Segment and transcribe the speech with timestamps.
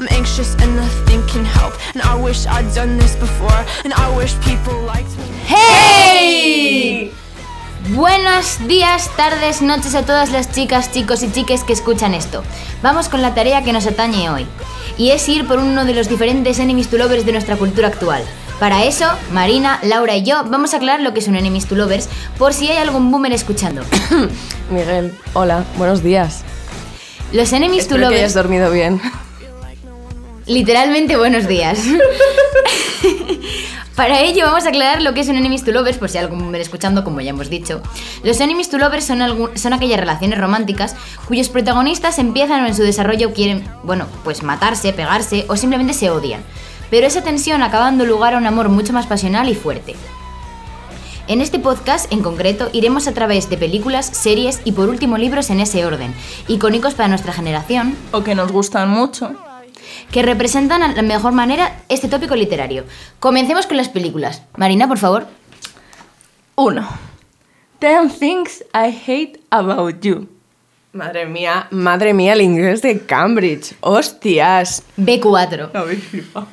[0.00, 1.74] I'm anxious and nothing can help.
[1.94, 3.64] And I wish I'd done this before.
[3.82, 5.24] And I wish people liked me.
[5.44, 7.12] ¡Hey!
[7.96, 12.44] Buenos días, tardes, noches a todas las chicas, chicos y chiques que escuchan esto.
[12.80, 14.46] Vamos con la tarea que nos atañe hoy.
[14.98, 18.22] Y es ir por uno de los diferentes enemies to lovers de nuestra cultura actual.
[18.60, 21.74] Para eso, Marina, Laura y yo vamos a aclarar lo que es un enemies to
[21.74, 22.08] lovers
[22.38, 23.82] por si hay algún boomer escuchando.
[24.70, 26.44] Miguel, hola, buenos días.
[27.32, 28.34] Los enemies to Espero que hayas lovers...
[28.34, 29.00] dormido bien.
[30.48, 31.78] Literalmente buenos días.
[33.94, 36.38] Para ello vamos a aclarar lo que es un enemies to lovers, por si algún
[36.38, 37.82] boomer escuchando, como ya hemos dicho.
[38.22, 43.34] Los enemies to lovers son, son aquellas relaciones románticas cuyos protagonistas empiezan en su desarrollo
[43.34, 46.42] quieren, bueno, pues matarse, pegarse o simplemente se odian.
[46.88, 49.96] Pero esa tensión acaba dando lugar a un amor mucho más pasional y fuerte.
[51.26, 55.50] En este podcast, en concreto, iremos a través de películas, series y por último libros
[55.50, 56.14] en ese orden,
[56.46, 59.36] icónicos para nuestra generación, o que nos gustan mucho.
[60.10, 62.84] Que representan a la mejor manera este tópico literario.
[63.20, 64.42] Comencemos con las películas.
[64.56, 65.26] Marina, por favor.
[66.54, 66.88] 1.
[67.78, 70.28] Ten things I hate about you.
[70.92, 73.74] Madre mía, madre mía, el inglés de Cambridge.
[73.80, 74.82] Hostias.
[74.96, 75.70] B4.
[75.74, 76.48] Habéis flipado.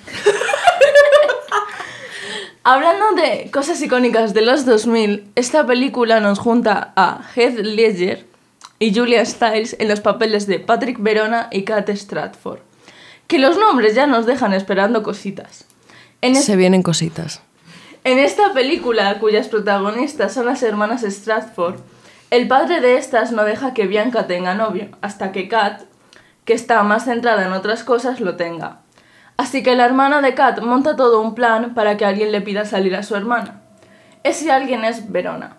[2.64, 8.26] Hablando de cosas icónicas de los 2000, esta película nos junta a Heath Ledger
[8.80, 12.60] y Julia Stiles en los papeles de Patrick Verona y Kate Stratford.
[13.28, 15.66] Que los nombres ya nos dejan esperando cositas.
[16.22, 17.42] En, Se vienen cositas.
[18.04, 21.80] en esta película, cuyas protagonistas son las hermanas Stratford,
[22.32, 25.82] el padre de estas no deja que Bianca tenga novio, hasta que Kat,
[26.44, 28.82] que está más centrada en otras cosas, lo tenga.
[29.38, 32.66] Así que la hermana de Kat monta todo un plan para que alguien le pida
[32.66, 33.62] salir a su hermana.
[34.24, 35.58] Ese alguien es Verona,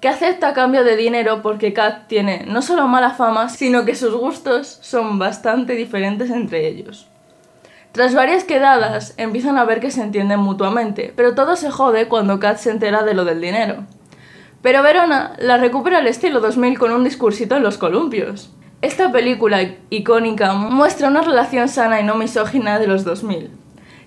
[0.00, 4.14] que acepta cambio de dinero porque Kat tiene no solo mala fama, sino que sus
[4.14, 7.08] gustos son bastante diferentes entre ellos.
[7.92, 12.38] Tras varias quedadas, empiezan a ver que se entienden mutuamente, pero todo se jode cuando
[12.38, 13.84] Kat se entera de lo del dinero.
[14.60, 18.50] Pero Verona la recupera al estilo 2000 con un discursito en los columpios.
[18.82, 23.50] Esta película icónica muestra una relación sana y no misógina de los 2000,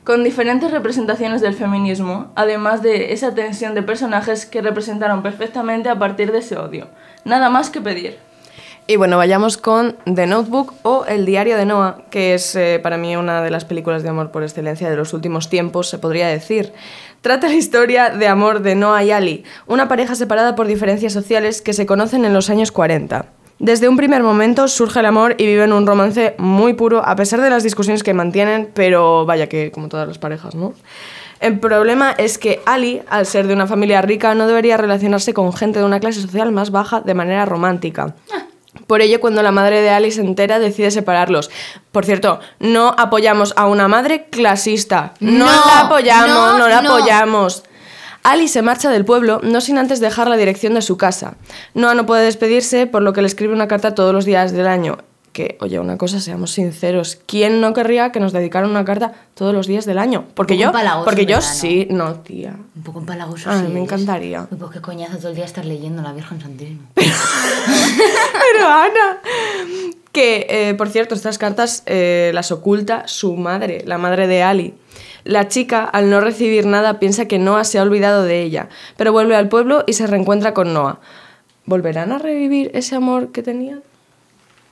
[0.03, 5.99] con diferentes representaciones del feminismo, además de esa tensión de personajes que representaron perfectamente a
[5.99, 6.87] partir de ese odio.
[7.25, 8.17] Nada más que pedir.
[8.89, 12.97] Y bueno, vayamos con The Notebook o El diario de Noah, que es eh, para
[12.97, 16.27] mí una de las películas de amor por excelencia de los últimos tiempos, se podría
[16.27, 16.73] decir.
[17.21, 21.61] Trata la historia de amor de Noah y Ali, una pareja separada por diferencias sociales
[21.61, 23.27] que se conocen en los años 40.
[23.59, 27.41] Desde un primer momento surge el amor y viven un romance muy puro, a pesar
[27.41, 30.73] de las discusiones que mantienen, pero vaya que como todas las parejas, ¿no?
[31.41, 35.51] El problema es que Ali, al ser de una familia rica, no debería relacionarse con
[35.53, 38.15] gente de una clase social más baja de manera romántica.
[38.87, 41.49] Por ello, cuando la madre de Ali se entera, decide separarlos.
[41.91, 45.13] Por cierto, no apoyamos a una madre clasista.
[45.19, 46.95] No, No, la apoyamos, no, no, la no.
[46.95, 47.63] apoyamos.
[48.23, 51.35] Ali se marcha del pueblo, no sin antes dejar la dirección de su casa.
[51.73, 54.67] Noah no puede despedirse, por lo que le escribe una carta todos los días del
[54.67, 54.97] año.
[55.31, 57.19] Que, oye, una cosa, seamos sinceros.
[57.25, 60.25] ¿Quién no querría que nos dedicaran una carta todos los días del año?
[60.33, 62.55] Porque poco yo, empalagoso, porque yo ¿verdad, sí, no, tía.
[62.75, 63.49] Un poco empalagoso.
[63.49, 64.47] Ay, sí me encantaría.
[64.49, 66.81] Uy, pues qué coñazo todo el día estar leyendo la Virgen Santísima.
[66.95, 69.19] Pero Ana,
[70.11, 74.73] que eh, por cierto, estas cartas eh, las oculta su madre, la madre de Ali.
[75.25, 79.11] La chica, al no recibir nada, piensa que Noah se ha olvidado de ella, pero
[79.11, 80.99] vuelve al pueblo y se reencuentra con Noah.
[81.65, 83.83] ¿Volverán a revivir ese amor que tenían?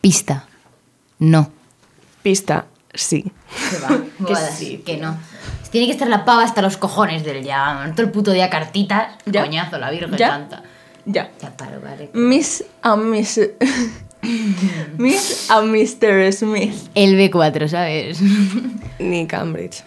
[0.02, 0.46] Pista.
[1.20, 1.52] No.
[2.24, 3.32] Pista, sí.
[3.70, 5.18] Que va, bodas, que no.
[5.72, 7.92] Tiene que estar la pava hasta los cojones del ya.
[7.96, 9.16] Todo el puto día cartitas.
[9.26, 9.44] Ya.
[9.44, 10.30] Coñazo, la Virgen Ya.
[10.30, 10.64] Santa.
[11.06, 11.32] Ya.
[11.42, 12.10] Ya paro, vale.
[12.14, 13.40] Miss a Miss...
[14.98, 16.34] Miss a Mr.
[16.34, 16.74] Smith.
[16.96, 18.20] El B4, ¿sabes?
[19.00, 19.84] Ni Cambridge.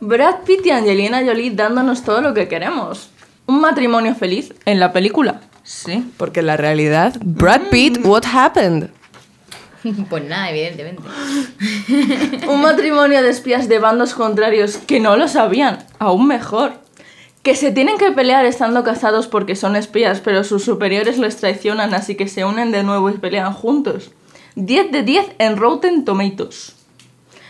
[0.00, 3.10] Brad Pitt y Angelina Jolie dándonos todo lo que queremos.
[3.46, 5.40] Un matrimonio feliz en la película.
[5.62, 6.10] Sí.
[6.16, 8.90] Porque en la realidad, Brad Pitt, what happened?
[10.10, 11.02] pues nada, evidentemente.
[12.48, 15.78] Un matrimonio de espías de bandos contrarios que no lo sabían.
[15.98, 16.72] Aún mejor.
[17.42, 21.94] Que se tienen que pelear estando casados porque son espías, pero sus superiores les traicionan,
[21.94, 24.10] así que se unen de nuevo y pelean juntos.
[24.56, 26.74] 10 de 10 en Rotten Tomatoes.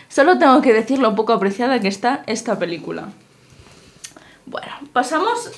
[0.07, 3.09] Solo tengo que decir lo poco apreciada que está esta película.
[4.45, 5.51] Bueno, pasamos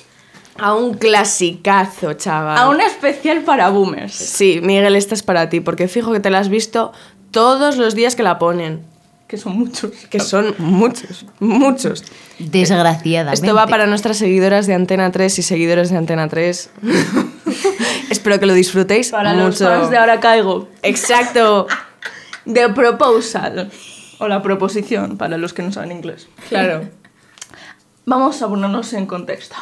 [0.58, 2.56] A un clasicazo, chaval.
[2.56, 4.14] a un especial para boomers.
[4.14, 6.92] Sí, Miguel, esta es para ti, porque fijo que te la has visto
[7.30, 8.82] todos los días que la ponen.
[9.26, 9.90] Que son muchos.
[10.10, 12.04] Que son muchos, muchos.
[12.38, 13.40] Desgraciadamente.
[13.46, 16.70] Esto va para nuestras seguidoras de Antena 3 y seguidores de Antena 3.
[18.10, 20.68] Espero que lo disfrutéis Para los fans de Ahora Caigo.
[20.82, 21.66] Exacto.
[22.52, 23.70] The Proposal.
[24.18, 26.28] O la proposición, para los que no saben inglés.
[26.48, 26.88] Claro.
[28.06, 29.56] Vamos a ponernos en contexto.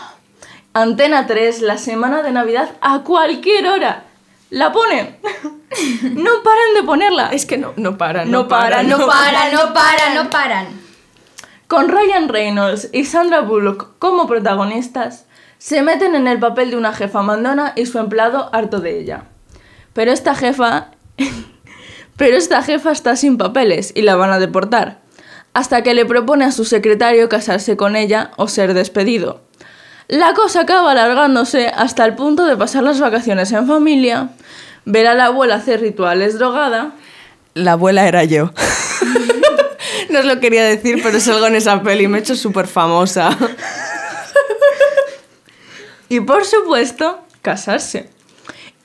[0.74, 4.04] Antena 3, la semana de Navidad, a cualquier hora.
[4.50, 5.19] La ponen.
[6.02, 7.28] No paran de ponerla.
[7.28, 8.30] Es que no, no paran.
[8.30, 10.66] No paran, No paran, no paran, no paran.
[11.66, 15.24] Con Ryan Reynolds y Sandra Bullock como protagonistas,
[15.56, 19.24] se meten en el papel de una jefa mandona y su empleado harto de ella.
[19.94, 20.88] Pero esta jefa.
[22.19, 25.00] Pero esta jefa está sin papeles y la van a deportar.
[25.54, 29.42] Hasta que le propone a su secretario casarse con ella o ser despedido.
[30.12, 34.29] La cosa acaba alargándose hasta el punto de pasar las vacaciones en familia,
[34.85, 36.93] ver a la abuela hacer rituales drogada
[37.55, 38.50] La abuela era yo.
[40.11, 42.09] no os lo quería decir, pero salgo en esa peli.
[42.09, 43.35] Me he hecho súper famosa.
[46.11, 48.11] y por supuesto, casarse.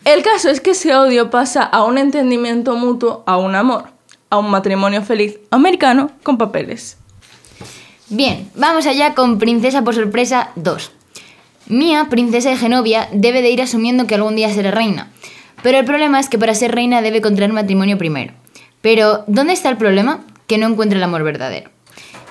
[0.06, 3.88] El caso es que ese odio pasa a un entendimiento mutuo, a un amor,
[4.30, 6.96] a un matrimonio feliz americano con papeles.
[8.08, 10.92] Bien, vamos allá con Princesa por sorpresa 2.
[11.70, 15.12] Mía, princesa de Genovia, debe de ir asumiendo que algún día será reina.
[15.64, 18.34] Pero el problema es que para ser reina debe contraer matrimonio primero.
[18.82, 20.26] Pero, ¿dónde está el problema?
[20.48, 21.70] Que no encuentra el amor verdadero.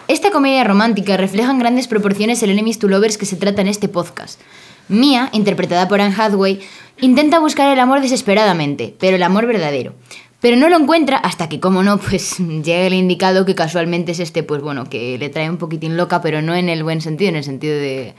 [0.08, 3.68] Esta comedia romántica refleja en grandes proporciones el enemies to lovers que se trata en
[3.68, 4.40] este podcast.
[4.88, 6.60] Mia, interpretada por Anne Hathaway,
[7.00, 9.94] intenta buscar el amor desesperadamente, pero el amor verdadero.
[10.40, 14.20] Pero no lo encuentra hasta que, como no, pues llega el indicado que casualmente es
[14.20, 17.28] este, pues bueno, que le trae un poquitín loca, pero no en el buen sentido,
[17.30, 18.14] en el sentido de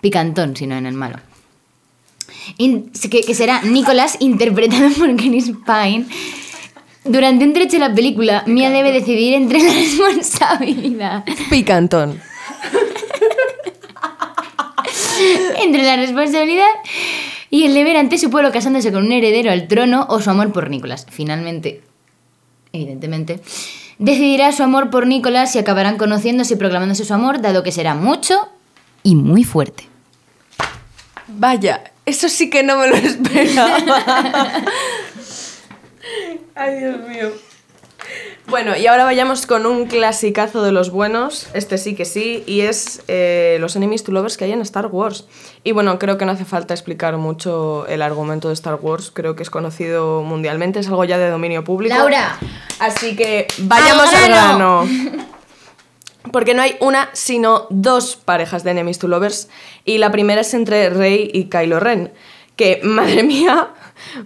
[0.00, 1.18] picantón, sino en el malo.
[2.58, 6.06] In- que, que será Nicholas, interpretado por Chris Pine.
[7.04, 12.20] Durante un trecho de la película, Mia debe decidir entre la responsabilidad Picantón.
[15.62, 16.66] entre la responsabilidad
[17.50, 20.52] y el deber ante su pueblo casándose con un heredero al trono o su amor
[20.52, 21.06] por Nicolás.
[21.10, 21.82] Finalmente,
[22.72, 23.40] evidentemente,
[23.98, 27.94] decidirá su amor por Nicolás y acabarán conociéndose y proclamándose su amor, dado que será
[27.94, 28.48] mucho
[29.02, 29.88] y muy fuerte.
[31.32, 33.78] Vaya, eso sí que no me lo esperaba.
[36.54, 37.30] Ay, Dios mío.
[38.46, 42.62] Bueno, y ahora vayamos con un clasicazo de los buenos, este sí que sí, y
[42.62, 45.26] es eh, los enemies to lovers que hay en Star Wars.
[45.62, 49.36] Y bueno, creo que no hace falta explicar mucho el argumento de Star Wars, creo
[49.36, 51.94] que es conocido mundialmente, es algo ya de dominio público.
[51.94, 52.38] Laura.
[52.80, 54.88] Así que vayamos Al al grano.
[56.32, 59.48] Porque no hay una, sino dos parejas de enemies to lovers.
[59.84, 62.12] Y la primera es entre Rey y Kylo Ren.
[62.56, 63.70] Que, madre mía,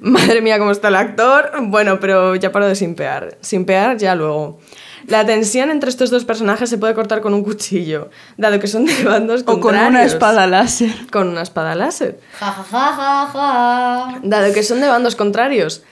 [0.00, 1.52] madre mía, cómo está el actor.
[1.62, 3.38] Bueno, pero ya paro de simpear.
[3.40, 4.58] Simpear ya luego.
[5.06, 8.08] La tensión entre estos dos personajes se puede cortar con un cuchillo,
[8.38, 9.90] dado que son de bandos O con contrarios.
[9.90, 10.94] una espada láser.
[11.12, 12.18] Con una espada láser.
[12.40, 14.20] Ja, ja, ja, ja, ja.
[14.22, 15.82] Dado que son de bandos contrarios.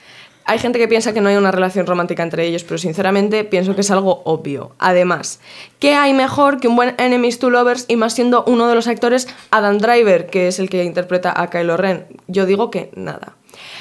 [0.45, 3.75] Hay gente que piensa que no hay una relación romántica entre ellos, pero sinceramente pienso
[3.75, 4.73] que es algo obvio.
[4.77, 5.39] Además,
[5.79, 8.87] ¿qué hay mejor que un buen Enemies to Lovers y más siendo uno de los
[8.87, 12.07] actores Adam Driver, que es el que interpreta a Kylo Ren?
[12.27, 13.37] Yo digo que nada.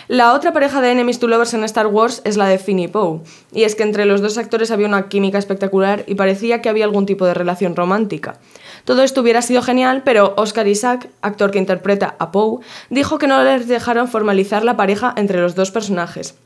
[0.06, 2.86] La otra pareja de Enemies to Lovers en Star Wars es la de Finn y
[2.86, 3.20] Poe,
[3.52, 6.84] y es que entre los dos actores había una química espectacular y parecía que había
[6.84, 8.38] algún tipo de relación romántica.
[8.84, 12.60] Todo esto hubiera sido genial, pero Oscar Isaac, actor que interpreta a Poe,
[12.90, 16.36] dijo que no les dejaron formalizar la pareja entre los dos personajes.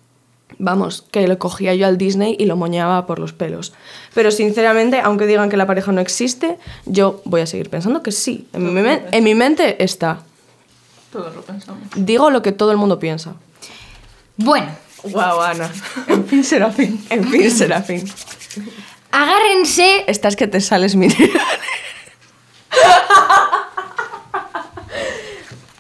[0.58, 3.72] Vamos, que lo cogía yo al Disney y lo moñaba por los pelos.
[4.14, 8.12] Pero sinceramente, aunque digan que la pareja no existe, yo voy a seguir pensando que
[8.12, 8.46] sí.
[8.55, 10.20] En mi, men- en mi mente está.
[11.12, 11.82] Todos lo pensamos.
[11.94, 13.34] Digo lo que todo el mundo piensa.
[14.36, 14.69] Bueno,
[15.05, 15.70] Wow, Ana.
[16.08, 17.05] En fin, será fin.
[17.10, 18.03] En fin, será fin.
[19.12, 21.15] agárrense Estás que te sales, mire.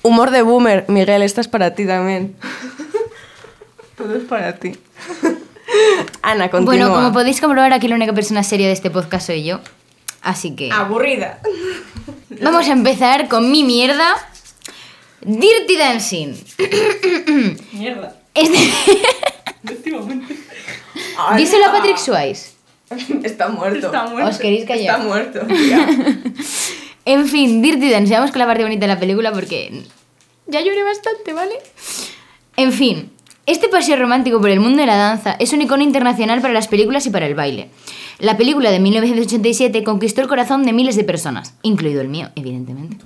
[0.02, 2.36] Humor de boomer, Miguel, esta es para ti también.
[4.06, 4.72] Todo es para ti.
[6.22, 6.76] Ana, continúa.
[6.76, 9.58] Bueno, como podéis comprobar, aquí la única persona seria de este podcast soy yo.
[10.22, 11.40] Así que Aburrida.
[12.40, 14.14] vamos a empezar con mi mierda.
[15.22, 16.34] Dirty Dancing.
[17.72, 18.16] Mierda.
[18.32, 18.58] Este...
[21.36, 22.52] Díselo a Patrick Swayze.
[23.24, 23.86] Está muerto.
[23.86, 24.30] Está muerto.
[24.30, 25.00] ¿Os queréis callar?
[25.00, 25.40] Está muerto.
[25.48, 25.88] ya.
[27.04, 28.14] En fin, Dirty Dancing.
[28.14, 29.82] Vamos con la parte bonita de la película porque
[30.46, 31.54] ya lloré bastante, ¿vale?
[32.56, 33.10] En fin,
[33.46, 36.66] este paseo romántico por el mundo de la danza es un icono internacional para las
[36.66, 37.70] películas y para el baile.
[38.18, 42.96] La película de 1987 conquistó el corazón de miles de personas, incluido el mío, evidentemente.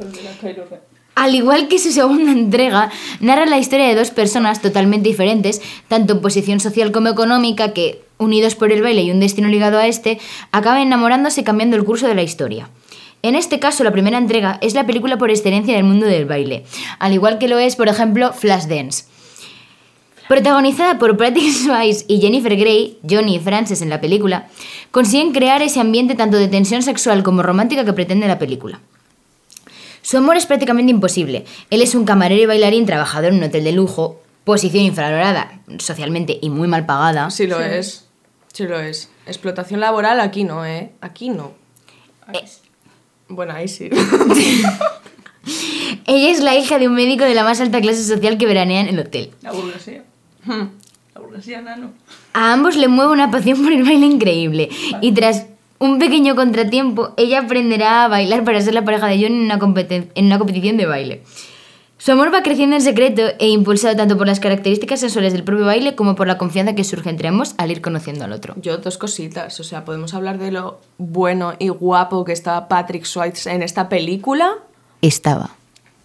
[1.14, 6.14] Al igual que su segunda entrega, narra la historia de dos personas totalmente diferentes, tanto
[6.14, 9.86] en posición social como económica, que, unidos por el baile y un destino ligado a
[9.86, 10.18] este,
[10.52, 12.70] acaban enamorándose y cambiando el curso de la historia.
[13.22, 16.64] En este caso, la primera entrega es la película por excelencia del mundo del baile,
[16.98, 19.04] al igual que lo es, por ejemplo, Flashdance.
[20.30, 24.46] Protagonizada por Patrick Swayze y Jennifer Grey, Johnny y Frances en la película,
[24.92, 28.78] consiguen crear ese ambiente tanto de tensión sexual como romántica que pretende la película.
[30.02, 31.46] Su amor es prácticamente imposible.
[31.68, 36.38] Él es un camarero y bailarín trabajador en un hotel de lujo, posición infravalorada socialmente
[36.40, 37.28] y muy mal pagada.
[37.30, 38.06] Sí lo es.
[38.52, 39.10] Sí lo es.
[39.26, 40.92] Explotación laboral aquí no, ¿eh?
[41.00, 41.54] Aquí no.
[43.26, 43.90] Bueno, ahí sí.
[46.06, 48.82] Ella es la hija de un médico de la más alta clase social que veranea
[48.82, 49.32] en el hotel.
[49.42, 50.04] La burguesía.
[51.14, 51.90] La burguesía, nano.
[52.34, 54.68] A ambos le mueve una pasión por el baile increíble
[55.00, 55.46] y tras
[55.80, 59.58] un pequeño contratiempo, ella aprenderá a bailar para ser la pareja de John en una,
[59.58, 61.22] competen- en una competición de baile.
[61.98, 65.66] Su amor va creciendo en secreto e impulsado tanto por las características sensuales del propio
[65.66, 68.54] baile como por la confianza que surge entre ambos al ir conociendo al otro.
[68.62, 69.58] Yo dos cositas.
[69.60, 73.88] O sea, podemos hablar de lo bueno y guapo que estaba Patrick Swayze en esta
[73.90, 74.50] película.
[75.02, 75.50] Estaba.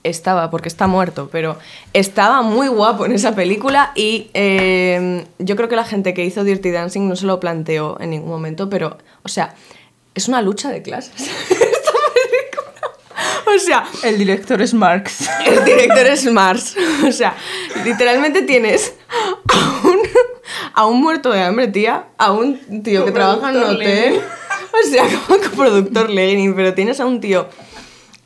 [0.06, 1.58] Estaba, porque está muerto, pero
[1.94, 6.44] estaba muy guapo en esa película y eh, yo creo que la gente que hizo
[6.44, 9.56] Dirty Dancing no se lo planteó en ningún momento, pero, o sea,
[10.14, 11.14] es una lucha de clases.
[11.50, 13.56] esta película.
[13.56, 15.28] O sea, El director es Marx.
[15.44, 16.76] el director es Mars.
[17.08, 17.36] O sea,
[17.84, 18.94] literalmente tienes
[19.48, 20.00] a un,
[20.74, 23.78] a un muerto de hambre, tía, a un tío que trabaja en un hotel.
[23.80, 24.22] Lenin.
[24.76, 27.48] O sea, como productor Lenin, pero tienes a un tío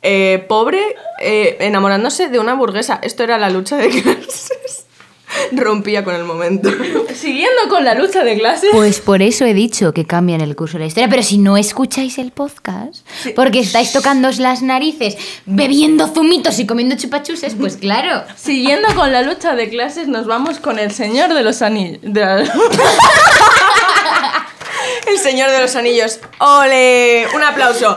[0.02, 2.98] eh, pobre eh, enamorándose de una burguesa.
[3.02, 4.86] Esto era la lucha de clases.
[5.52, 6.70] Rompía con el momento.
[7.14, 8.70] Siguiendo con la lucha de clases.
[8.72, 11.08] Pues por eso he dicho que cambian el curso de la historia.
[11.08, 15.16] Pero si no escucháis el podcast, porque estáis tocándoos las narices,
[15.46, 18.24] bebiendo zumitos y comiendo chupachuses, pues claro.
[18.34, 22.00] Siguiendo con la lucha de clases, nos vamos con el señor de los anillos.
[22.02, 22.38] de la-
[25.06, 26.20] El Señor de los Anillos.
[26.38, 27.26] ¡Ole!
[27.34, 27.94] Un aplauso.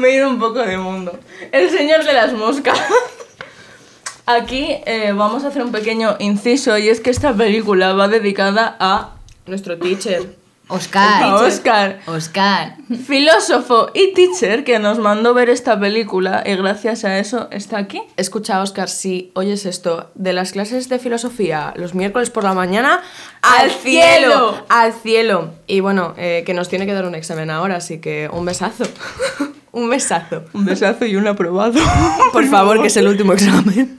[0.00, 1.18] Me he ido un poco de mundo.
[1.52, 2.78] El señor de las moscas.
[4.26, 8.76] Aquí eh, vamos a hacer un pequeño inciso y es que esta película va dedicada
[8.80, 9.16] a,
[9.46, 10.22] Nuestro teacher.
[10.68, 11.34] a Oscar.
[11.34, 12.76] Oscar, Oscar.
[13.06, 18.00] filósofo y teacher que nos mandó ver esta película y gracias a eso está aquí.
[18.16, 23.02] Escucha, Oscar, si oyes esto de las clases de filosofía los miércoles por la mañana,
[23.42, 24.00] ¡al ¡Al cielo!
[24.20, 24.64] cielo!
[24.68, 25.50] ¡Al cielo!
[25.66, 28.84] Y bueno, eh, que nos tiene que dar un examen ahora, así que un besazo.
[29.72, 30.44] un besazo.
[30.52, 31.80] Un besazo y un aprobado.
[32.32, 33.98] Por favor, que es el último examen.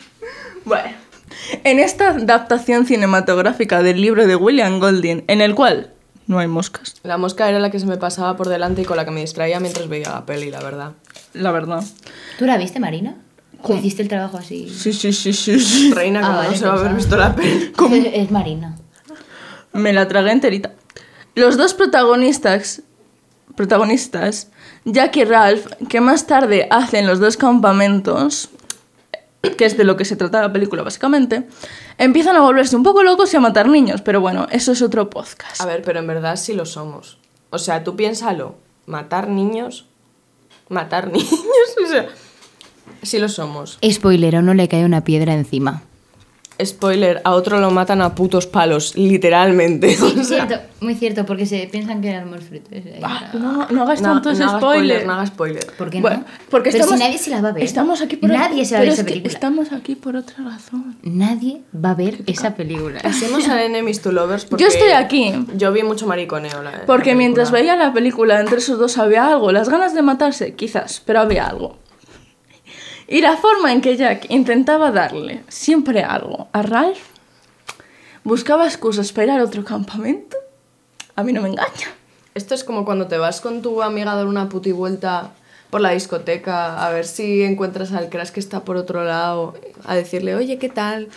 [0.65, 0.89] Bueno,
[1.63, 5.91] en esta adaptación cinematográfica del libro de William Golding, en el cual
[6.27, 8.95] no hay moscas, La mosca era la que se me pasaba por delante y con
[8.97, 10.91] la que me distraía mientras veía la peli, la verdad.
[11.33, 11.83] la verdad.
[12.37, 13.15] ¿Tú la viste, Marina?
[13.61, 14.69] ¿Cómo hiciste el trabajo así?
[14.69, 15.93] Sí, sí, sí, sí, sí.
[15.93, 17.71] Reina, Ah, como vale, no se va a haber visto la peli.
[17.91, 18.75] Es, es Marina.
[19.73, 20.71] Me la tragué enterita.
[21.35, 22.81] Los dos protagonistas,
[23.55, 24.49] protagonistas,
[24.85, 28.49] Jack y Ralph, que más tarde hacen los dos campamentos,
[29.57, 31.47] que es de lo que se trata la película básicamente,
[31.97, 35.09] empiezan a volverse un poco locos y a matar niños, pero bueno, eso es otro
[35.09, 35.61] podcast.
[35.61, 37.19] A ver, pero en verdad sí lo somos.
[37.51, 38.55] O sea, tú piénsalo.
[38.85, 39.85] Matar niños.
[40.69, 41.31] Matar niños.
[41.83, 42.07] O sea,
[43.03, 43.77] sí lo somos.
[43.87, 45.83] Spoiler, a uno le cae una piedra encima.
[46.63, 49.95] Spoiler, a otro lo matan a putos palos, literalmente.
[49.95, 52.63] Sí, O sea, cierto, muy cierto, porque se piensan que eran monstruos.
[53.01, 55.05] Ah, no, no hagas no, tantos no hagas spoilers.
[55.05, 55.65] No hagas spoiler.
[55.77, 56.25] ¿Por qué Bueno, no?
[56.49, 57.63] porque Pero estamos, si nadie se la va a ver.
[57.63, 59.33] Estamos aquí por Nadie se va a ver esa es película.
[59.33, 60.97] Estamos aquí por otra razón.
[61.03, 62.99] Nadie va a ver esa película.
[63.03, 65.33] Pasemos a Enemies to Lovers porque Yo estoy aquí.
[65.55, 66.61] Yo vi mucho mariconeo.
[66.63, 69.51] La, Porque la mientras veía la película, entre esos dos había algo.
[69.51, 71.80] Las ganas de matarse, quizás, pero había algo.
[73.11, 77.01] Y la forma en que Jack intentaba darle siempre algo a Ralph,
[78.23, 80.37] buscaba excusas para ir al otro campamento,
[81.17, 81.91] a mí no me engaña.
[82.35, 85.31] Esto es como cuando te vas con tu amiga a dar una puti vuelta
[85.69, 89.93] por la discoteca a ver si encuentras al crash que está por otro lado, a
[89.93, 91.09] decirle, oye, ¿qué tal?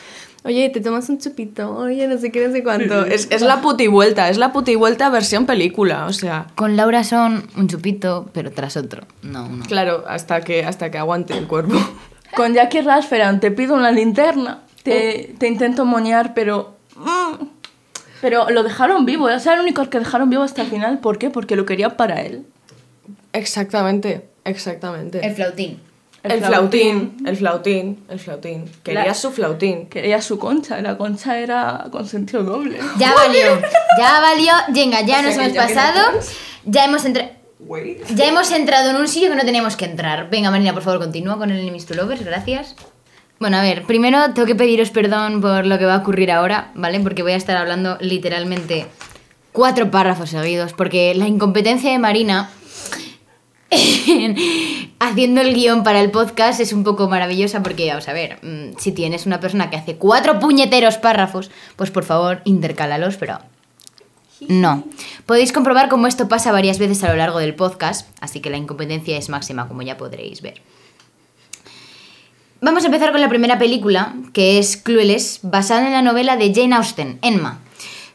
[0.47, 3.07] Oye, te tomas un chupito, oye, no sé qué, no sé cuánto.
[3.07, 7.03] Es, es la puti vuelta, es la puti vuelta versión película, o sea, Con Laura
[7.03, 9.05] son un chupito, pero tras otro.
[9.23, 9.65] No, no.
[9.65, 11.75] claro, hasta que, hasta que aguante el cuerpo.
[12.37, 16.77] Con Jack y Ralph eran, te pido una linterna, te, te intento moñar, pero...
[16.97, 17.45] mm,
[18.21, 20.99] pero lo dejaron vivo, o sea, el único que dejaron vivo hasta el final.
[20.99, 21.31] ¿Por qué?
[21.31, 22.45] Porque lo quería para él.
[23.33, 25.25] Exactamente, exactamente.
[25.27, 25.79] El flautín.
[26.25, 28.65] El, el flautín, el flautín, el flautín.
[28.83, 29.87] Quería La- su flautín.
[29.87, 32.79] Quería su concha, la concha era con sentido doble.
[32.99, 33.61] Ya valió,
[33.99, 34.53] ya valió.
[34.69, 36.19] Venga, ya nos sea hemos ya pasado.
[36.65, 37.29] Ya hemos entrado.
[38.15, 40.29] Ya hemos entrado en un sitio que no teníamos que entrar.
[40.31, 42.75] Venga, Marina, por favor, continúa con el Enemies to Lovers, gracias.
[43.39, 46.71] Bueno, a ver, primero tengo que pediros perdón por lo que va a ocurrir ahora,
[46.75, 47.01] ¿vale?
[47.01, 48.87] Porque voy a estar hablando literalmente
[49.53, 52.51] cuatro párrafos seguidos, porque la incompetencia de Marina
[54.99, 58.79] haciendo el guion para el podcast es un poco maravillosa porque, vamos a ver, mm,
[58.79, 63.39] si tienes una persona que hace cuatro puñeteros párrafos, pues por favor, intercálalos, pero
[64.49, 64.85] no.
[65.27, 68.57] Podéis comprobar cómo esto pasa varias veces a lo largo del podcast, así que la
[68.57, 70.61] incompetencia es máxima, como ya podréis ver.
[72.61, 76.53] Vamos a empezar con la primera película, que es Clueless, basada en la novela de
[76.55, 77.61] Jane Austen, Emma.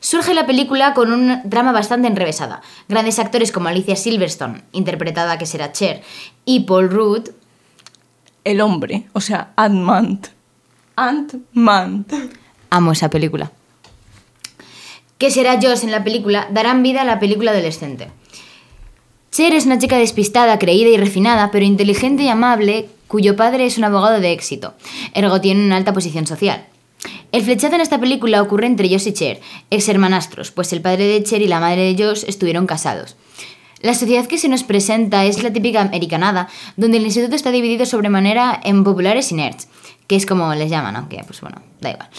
[0.02, 2.62] Surge la película con un drama bastante enrevesada.
[2.88, 6.02] Grandes actores como Alicia Silverstone, interpretada que será Cher,
[6.46, 7.30] y Paul Rudd,
[8.44, 10.22] El hombre, o sea, Ant-Man.
[10.96, 12.06] Ant-Man.
[12.70, 13.52] amo esa película,
[15.18, 18.10] que será Joss en la película, darán vida a la película adolescente.
[19.32, 23.78] Cher es una chica despistada, creída y refinada, pero inteligente y amable, cuyo padre es
[23.78, 24.74] un abogado de éxito,
[25.14, 26.66] ergo tiene una alta posición social.
[27.32, 29.40] El flechazo en esta película ocurre entre Joss y Cher,
[29.70, 33.16] ex hermanastros, pues el padre de Cher y la madre de Joss estuvieron casados.
[33.82, 37.86] La sociedad que se nos presenta es la típica americanada, donde el instituto está dividido
[37.86, 39.70] sobremanera en populares y nerds,
[40.08, 42.10] que es como les llaman, aunque pues bueno, da igual.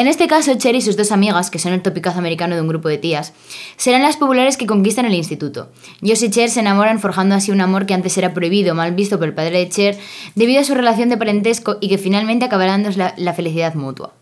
[0.00, 2.68] En este caso, Cher y sus dos amigas, que son el topicazo americano de un
[2.68, 3.34] grupo de tías,
[3.76, 5.68] serán las populares que conquistan el instituto.
[6.00, 9.18] Joss y Cher se enamoran forjando así un amor que antes era prohibido, mal visto
[9.18, 9.98] por el padre de Cher,
[10.34, 14.14] debido a su relación de parentesco y que finalmente acabará dándoles la, la felicidad mutua.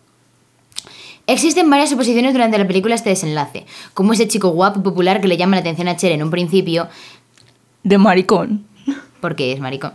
[1.27, 5.29] Existen varias suposiciones durante la película este desenlace, como ese chico guapo y popular que
[5.29, 6.89] le llama la atención a Cher en un principio,
[7.83, 8.65] De maricón.
[9.21, 9.93] porque es maricón.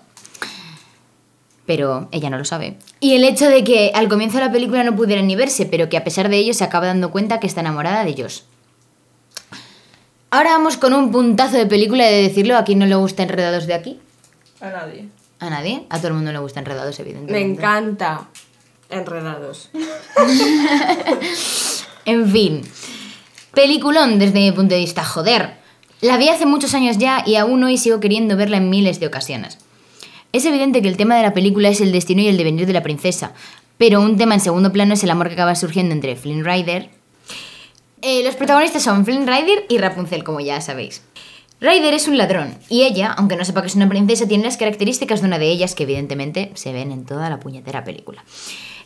[1.66, 2.76] Pero ella no lo sabe.
[3.00, 5.88] Y el hecho de que al comienzo de la película no pudieran ni verse, pero
[5.88, 8.40] que a pesar de ello se acaba dando cuenta que está enamorada de Josh.
[10.30, 12.56] Ahora vamos con un puntazo de película de decirlo.
[12.58, 14.00] ¿A quién no le gusta Enredados de aquí?
[14.60, 15.08] A nadie.
[15.38, 15.84] ¿A nadie?
[15.90, 17.60] A todo el mundo le gusta Enredados, Me evidentemente.
[17.62, 18.28] encanta.
[18.90, 19.70] Enredados.
[22.06, 22.62] En fin.
[23.54, 25.54] Peliculón desde mi punto de vista, joder.
[26.00, 29.06] La vi hace muchos años ya y aún hoy sigo queriendo verla en miles de
[29.06, 29.58] ocasiones.
[30.34, 32.72] Es evidente que el tema de la película es el destino y el devenir de
[32.72, 33.34] la princesa,
[33.78, 36.90] pero un tema en segundo plano es el amor que acaba surgiendo entre Flynn Rider.
[38.02, 41.02] Eh, los protagonistas son Flynn Rider y Rapunzel, como ya sabéis.
[41.60, 44.56] Ryder es un ladrón y ella, aunque no sepa que es una princesa, tiene las
[44.56, 48.24] características de una de ellas que evidentemente se ven en toda la puñetera película.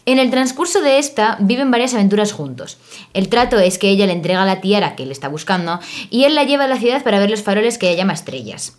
[0.05, 2.77] En el transcurso de esta viven varias aventuras juntos.
[3.15, 6.35] El trato es que ella le entrega la tiara que él está buscando y él
[6.35, 8.77] la lleva a la ciudad para ver los faroles que ella llama estrellas.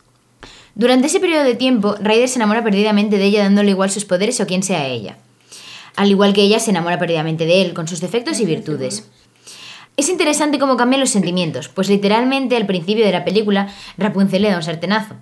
[0.80, 4.40] Durante ese periodo de tiempo, Ryder se enamora perdidamente de ella dándole igual sus poderes
[4.40, 5.18] o quien sea ella.
[5.98, 9.10] Al igual que ella se enamora perdidamente de él, con sus defectos y virtudes.
[9.98, 14.52] Es interesante cómo cambian los sentimientos, pues literalmente al principio de la película Rapunzel le
[14.52, 15.16] da un sartenazo.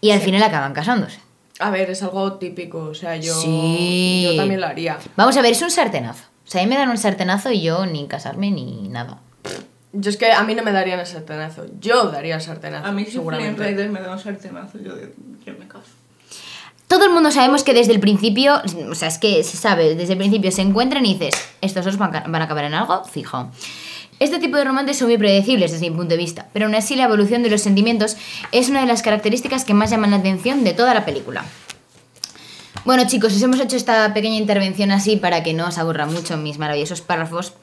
[0.00, 1.18] Y al final acaban casándose.
[1.58, 4.22] A ver, es algo típico, o sea, yo, Sí.
[4.26, 4.96] yo también lo haría.
[5.16, 6.22] Vamos a ver, es un sartenazo.
[6.46, 9.18] O sea, a mí me dan un sartenazo y yo ni casarme ni nada.
[9.92, 11.66] Yo es que a mí no me darían el sartenazo.
[11.80, 12.86] Yo daría el sartenazo.
[12.86, 13.62] A mí si seguramente.
[13.62, 14.94] Rider me da un sartenazo, yo,
[15.44, 15.90] yo me caso.
[16.88, 20.12] Todo el mundo sabemos que desde el principio, o sea, es que se sabe, desde
[20.12, 23.04] el principio se encuentran y dices, estos dos van a van a acabar en algo,
[23.04, 23.50] fijo.
[24.18, 26.94] Este tipo de romances son muy predecibles desde mi punto de vista, pero aún así
[26.94, 28.16] la evolución de los sentimientos
[28.52, 31.44] es una de las características que más llaman la atención de toda la película.
[32.84, 36.36] Bueno chicos, os hemos hecho esta pequeña intervención así para que no os aburra mucho
[36.36, 37.54] mis maravillosos párrafos,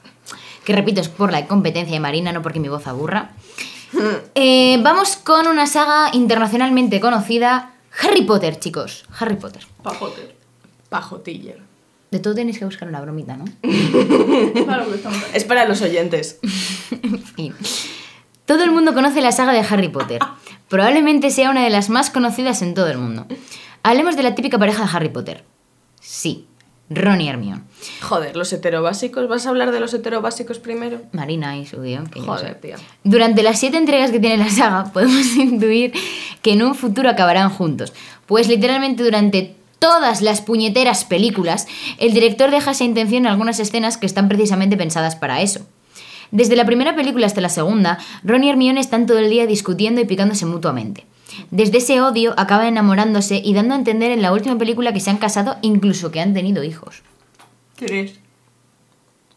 [0.70, 3.32] que repito es por la competencia de Marina, no porque mi voz aburra.
[4.36, 9.04] Eh, vamos con una saga internacionalmente conocida, Harry Potter, chicos.
[9.18, 9.66] Harry Potter.
[9.82, 10.36] Pajote.
[10.88, 11.60] Pajotiller.
[12.12, 13.46] De todo tenéis que buscar una bromita, ¿no?
[15.34, 16.38] Es para los oyentes.
[18.46, 20.20] Todo el mundo conoce la saga de Harry Potter.
[20.68, 23.26] Probablemente sea una de las más conocidas en todo el mundo.
[23.82, 25.44] Hablemos de la típica pareja de Harry Potter.
[26.00, 26.46] Sí,
[26.90, 27.62] Ron y Hermione.
[28.02, 29.28] Joder, los heterobásicos.
[29.28, 31.00] ¿Vas a hablar de los heterobásicos primero?
[31.12, 32.08] Marina y su guion.
[32.08, 32.76] que Joder, tía.
[33.04, 35.92] Durante las siete entregas que tiene la saga, podemos intuir
[36.42, 37.92] que en un futuro acabarán juntos.
[38.26, 43.96] Pues literalmente durante todas las puñeteras películas, el director deja esa intención en algunas escenas
[43.96, 45.60] que están precisamente pensadas para eso.
[46.32, 50.00] Desde la primera película hasta la segunda, Ron y Hermione están todo el día discutiendo
[50.00, 51.06] y picándose mutuamente.
[51.50, 55.10] Desde ese odio acaban enamorándose y dando a entender en la última película que se
[55.10, 57.02] han casado, incluso que han tenido hijos.
[57.76, 58.14] Tres.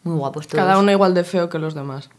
[0.02, 0.62] Muy guapos todos.
[0.64, 2.10] Cada uno igual de feo que los demás.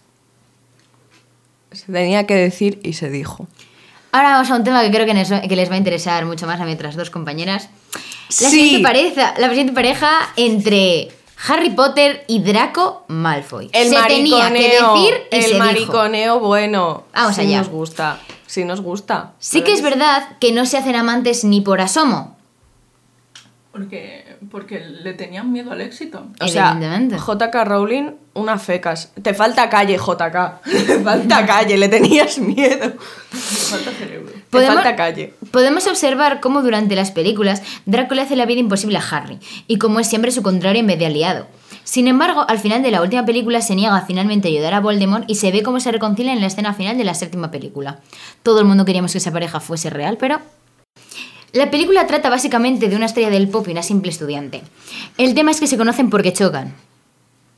[1.71, 3.47] Se tenía que decir y se dijo.
[4.11, 5.13] Ahora vamos a un tema que creo que,
[5.55, 7.69] les va a interesar mucho más a mis otras dos compañeras.
[7.93, 8.45] La, Sí.
[8.49, 11.09] siguiente pareja, la siguiente pareja entre
[11.47, 13.69] Harry Potter y Draco Malfoy.
[13.73, 15.59] El se tenía que decir y el se dijo.
[15.59, 17.03] mariconeo, bueno.
[17.13, 17.57] Vamos sí allá.
[17.59, 18.19] nos gusta.
[18.47, 19.33] Sí nos gusta.
[19.39, 22.35] Sí que es verdad que no se hacen amantes ni por asomo.
[23.71, 26.27] Porque, porque le tenían miedo al éxito.
[26.39, 26.79] O sea.
[26.79, 29.11] JK Rowling, una fecas.
[29.21, 30.61] Te falta calle, JK.
[30.87, 32.93] Te falta calle, le tenías miedo.
[33.31, 34.31] Falta cerebro.
[34.31, 35.33] Te Podemos- falta calle.
[35.51, 39.77] Podemos observar cómo durante las películas Draco le hace la vida imposible a Harry y
[39.77, 41.47] cómo es siempre su contrario en vez de aliado.
[41.85, 45.23] Sin embargo, al final de la última película se niega a finalmente ayudar a Voldemort
[45.29, 47.99] y se ve cómo se reconcilia en la escena final de la séptima película.
[48.43, 50.41] Todo el mundo queríamos que esa pareja fuese real, pero
[51.53, 54.63] la película trata básicamente de una estrella del pop y una simple estudiante.
[55.19, 56.73] El tema es que se conocen porque chocan.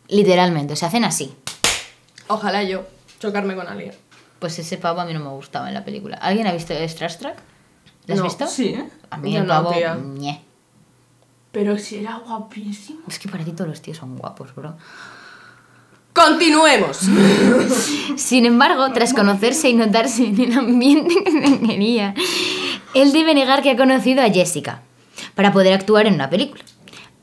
[0.09, 1.33] Literalmente, se hacen así.
[2.27, 2.85] Ojalá yo
[3.19, 3.93] chocarme con alguien.
[4.39, 6.17] Pues ese pavo a mí no me gustaba en la película.
[6.17, 7.33] ¿Alguien ha visto Starstruck?
[8.05, 8.45] ¿La has No, visto?
[8.45, 8.87] Sí, ¿eh?
[9.09, 9.71] A mí Yo el no, pavo...
[11.51, 12.99] Pero si era guapísimo.
[13.07, 14.75] Es que para ti todos los tíos son guapos, bro.
[16.13, 16.97] Continuemos.
[18.15, 22.15] Sin embargo, tras conocerse y notarse en el ambiente que quería,
[22.95, 24.81] él debe negar que ha conocido a Jessica
[25.35, 26.63] para poder actuar en una película.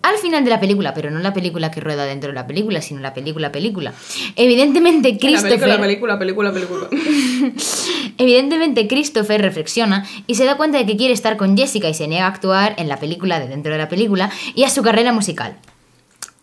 [0.02, 2.82] Al final de la película, pero no la película que rueda dentro de la película,
[2.82, 3.94] sino la película película.
[4.36, 6.88] Evidentemente La Christopher, película, película, película, película.
[8.18, 12.08] evidentemente Christopher reflexiona y se da cuenta de que quiere estar con Jessica y se
[12.08, 15.12] niega a actuar en la película de dentro de la película y a su carrera
[15.12, 15.56] musical.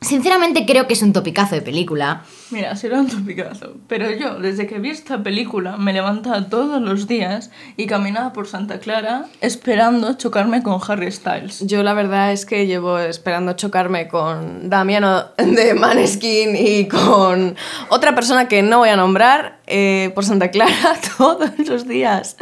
[0.04, 2.24] Sinceramente creo que es un topicazo de película.
[2.50, 3.76] Mira, será un topicazo.
[3.88, 8.48] Pero yo, desde que vi esta película, me levantaba todos los días y caminaba por
[8.48, 11.68] Santa Clara esperando chocarme con Harry Styles.
[11.68, 17.56] Yo la verdad es que llevo esperando chocarme con Damiano de Maneskin y con
[17.90, 22.38] otra persona que no voy a nombrar eh, por Santa Clara todos los días.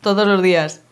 [0.00, 0.82] Todos los días.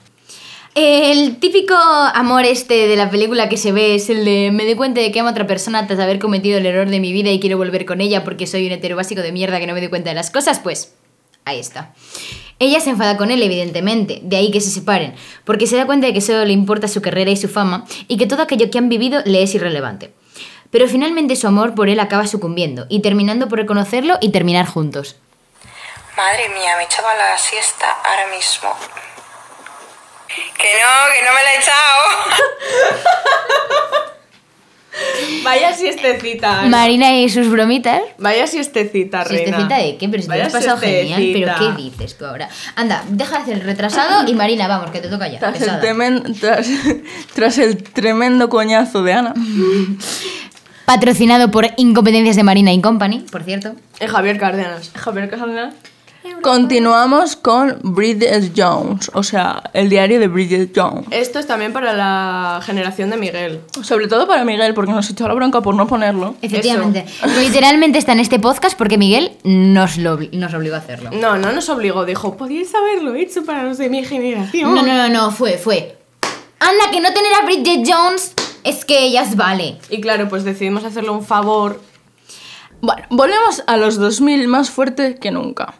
[0.76, 4.74] El típico amor este de la película que se ve es el de me doy
[4.74, 7.30] cuenta de que amo a otra persona tras haber cometido el error de mi vida
[7.30, 9.80] y quiero volver con ella porque soy un hetero básico de mierda que no me
[9.80, 10.92] doy cuenta de las cosas, pues
[11.46, 11.94] ahí está.
[12.58, 15.14] Ella se enfada con él, evidentemente, de ahí que se separen,
[15.46, 18.18] porque se da cuenta de que solo le importa su carrera y su fama y
[18.18, 20.12] que todo aquello que han vivido le es irrelevante.
[20.70, 25.16] Pero finalmente su amor por él acaba sucumbiendo y terminando por reconocerlo y terminar juntos.
[26.18, 29.15] Madre mía, me he echado a la siesta ahora mismo.
[30.28, 32.02] Que no, que no me la he echado.
[35.44, 36.60] Vaya siestecita.
[36.60, 36.68] Ana.
[36.68, 38.00] Marina y sus bromitas.
[38.18, 39.44] Vaya siestecita, reina.
[39.44, 40.08] ¿Siestecita de qué?
[40.08, 41.22] Pero si te lo Vaya has pasado genial.
[41.32, 41.76] ¿Pero siestecita.
[41.76, 42.48] qué dices tú ahora?
[42.76, 45.38] Anda, deja de hacer el retrasado y Marina, vamos, que te toca ya.
[45.38, 45.80] Tras el, pesada.
[45.82, 46.66] temen- tras,
[47.34, 49.34] tras el tremendo coñazo de Ana.
[50.86, 53.74] Patrocinado por Incompetencias de Marina y Company, por cierto.
[54.00, 54.90] Eh, Javier Cárdenas.
[54.94, 55.74] Javier Casaldana.
[56.42, 61.06] Continuamos con Bridget Jones, o sea, el diario de Bridget Jones.
[61.10, 63.62] Esto es también para la generación de Miguel.
[63.82, 66.36] Sobre todo para Miguel, porque nos echó la bronca por no ponerlo.
[66.42, 67.04] Efectivamente.
[67.40, 71.10] Literalmente está en este podcast porque Miguel nos, lo, nos obligó a hacerlo.
[71.12, 74.74] No, no nos obligó, dijo, podíais haberlo hecho para los de mi generación.
[74.74, 75.98] No, no, no, no, fue, fue.
[76.60, 78.34] Anda, que no tener a Bridget Jones
[78.64, 79.78] es que ellas vale.
[79.90, 81.80] Y claro, pues decidimos hacerle un favor.
[82.80, 85.74] Bueno, volvemos a los 2000 más fuerte que nunca.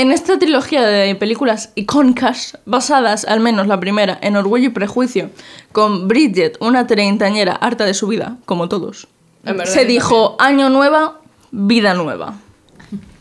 [0.00, 5.28] En esta trilogía de películas icónicas, basadas, al menos la primera, en Orgullo y Prejuicio,
[5.72, 9.08] con Bridget, una treintañera harta de su vida, como todos,
[9.66, 12.38] se dijo año nueva, vida nueva.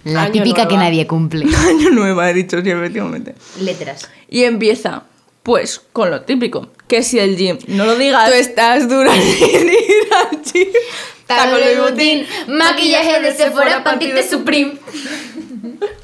[0.05, 1.47] La Año típica que nadie cumple.
[1.67, 3.35] Año nueva, he dicho, sí, efectivamente.
[3.59, 4.09] Letras.
[4.29, 5.03] Y empieza,
[5.43, 8.29] pues, con lo típico, que si el gym no lo digas...
[8.29, 10.67] Tú estás dura sin ir al gym.
[11.27, 14.77] De botín, maquillaje de Sephora, panty de Supreme.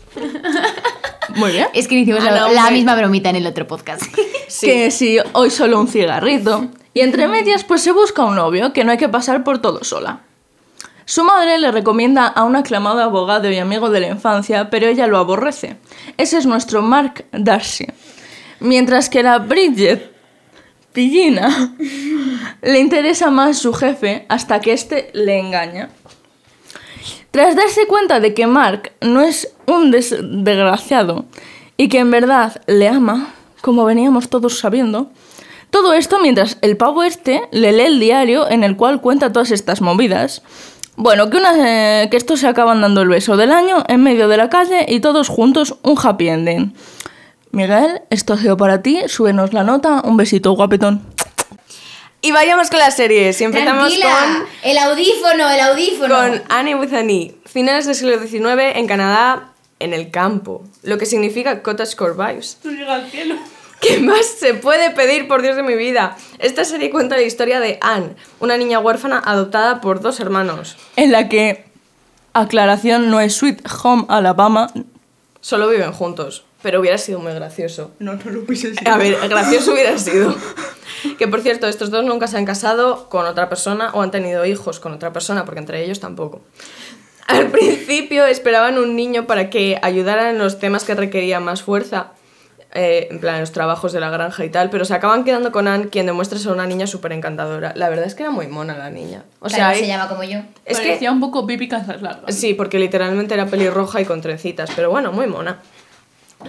[1.36, 1.68] Muy bien.
[1.74, 2.76] Es que hicimos Ah, la, no, la hombre.
[2.76, 4.04] misma bromita en el otro podcast.
[4.62, 6.68] que si hoy solo un cigarrito.
[6.94, 9.84] Y entre medias, pues se busca un novio, que no hay que pasar por todo
[9.84, 10.22] sola.
[11.04, 15.06] Su madre le recomienda a un aclamado abogado y amigo de la infancia, pero ella
[15.06, 15.78] lo aborrece.
[16.18, 17.86] Ese es nuestro Mark Darcy.
[18.60, 20.12] Mientras que la Bridget
[20.94, 21.76] Pillina
[22.62, 25.90] le interesa más su jefe hasta que éste le engaña.
[27.36, 31.26] Tras darse cuenta de que Mark no es un des- desgraciado
[31.76, 35.10] y que en verdad le ama, como veníamos todos sabiendo,
[35.70, 39.52] todo esto mientras el pavo este le lee el diario en el cual cuenta todas
[39.52, 40.44] estas movidas.
[40.96, 44.30] Bueno, que, una, eh, que estos se acaban dando el beso del año en medio
[44.30, 46.74] de la calle y todos juntos un happy ending.
[47.52, 51.02] Miguel, esto ha sido para ti, súbenos la nota, un besito guapetón.
[52.26, 53.40] Y vayamos con las series.
[53.40, 56.16] Y empezamos con, el audífono, el audífono.
[56.16, 57.36] con Annie with an E.
[57.46, 60.64] Finales del siglo XIX en Canadá, en el campo.
[60.82, 62.58] Lo que significa cottagecore vibes.
[63.80, 66.18] ¿Qué más se puede pedir, por Dios de mi vida?
[66.40, 70.78] Esta serie cuenta la historia de Anne, una niña huérfana adoptada por dos hermanos.
[70.96, 71.66] En la que,
[72.34, 74.72] aclaración, no es Sweet Home Alabama.
[75.42, 77.92] Solo viven juntos, pero hubiera sido muy gracioso.
[78.00, 78.76] No, no lo pises.
[78.88, 80.36] A ver, gracioso hubiera sido.
[81.20, 84.44] Que por cierto, estos dos nunca se han casado con otra persona o han tenido
[84.48, 86.42] hijos con otra persona, porque entre ellos tampoco.
[87.28, 92.14] Al principio esperaban un niño para que ayudara en los temas que requerían más fuerza,
[92.74, 95.68] eh, en plan los trabajos de la granja y tal, pero se acaban quedando con
[95.68, 97.74] Anne, quien demuestra ser una niña súper encantadora.
[97.76, 99.24] La verdad es que era muy mona la niña.
[99.40, 100.40] O sea, Claro, se hay- llama como yo.
[100.66, 102.34] es que Parecía un poco pipi calzas largas.
[102.36, 105.62] Sí, porque literalmente era pelirroja y con trencitas, pero bueno, muy mona.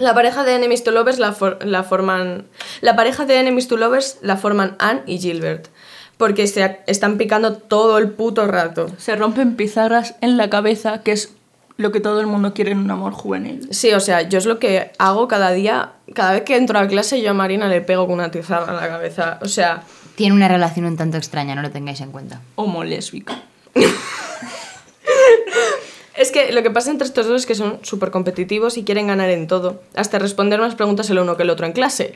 [0.00, 2.44] La pareja de Enemies to Lovers la, for- la forman.
[2.80, 5.68] La pareja de Enemies to Lovers la forman Anne y Gilbert.
[6.16, 8.86] Porque se están picando todo el puto rato.
[8.98, 11.32] Se rompen pizarras en la cabeza, que es
[11.76, 13.68] lo que todo el mundo quiere en un amor juvenil.
[13.70, 15.92] Sí, o sea, yo es lo que hago cada día.
[16.14, 18.76] Cada vez que entro a clase, yo a Marina le pego con una tizarra en
[18.80, 19.38] la cabeza.
[19.42, 19.82] O sea,
[20.14, 22.40] Tiene una relación un tanto extraña, no lo tengáis en cuenta.
[22.54, 23.42] Homo lésbica.
[26.16, 29.08] Es que lo que pasa entre estos dos es que son súper competitivos y quieren
[29.08, 32.14] ganar en todo, hasta responder más preguntas el uno que el otro en clase.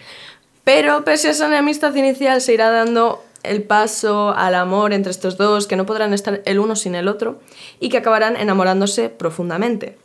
[0.65, 5.37] Pero pese a esa enemistad inicial se irá dando el paso al amor entre estos
[5.37, 7.41] dos, que no podrán estar el uno sin el otro
[7.79, 9.99] y que acabarán enamorándose profundamente.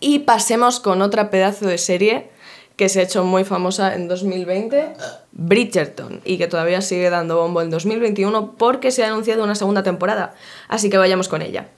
[0.00, 2.30] Y pasemos con otra pedazo de serie
[2.76, 4.94] que se ha hecho muy famosa en 2020,
[5.32, 9.82] Bridgerton, y que todavía sigue dando bombo en 2021 porque se ha anunciado una segunda
[9.82, 10.34] temporada,
[10.68, 11.68] así que vayamos con ella.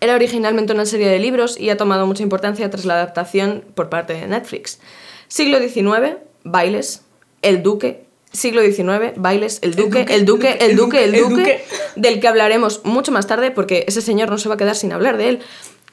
[0.00, 3.88] Era originalmente una serie de libros y ha tomado mucha importancia tras la adaptación por
[3.88, 4.78] parte de Netflix.
[5.26, 7.02] Siglo XIX, bailes,
[7.42, 8.06] el duque.
[8.30, 11.64] Siglo XIX, bailes, el duque, el duque, el duque, el duque,
[11.96, 14.92] del que hablaremos mucho más tarde porque ese señor no se va a quedar sin
[14.92, 15.40] hablar de él.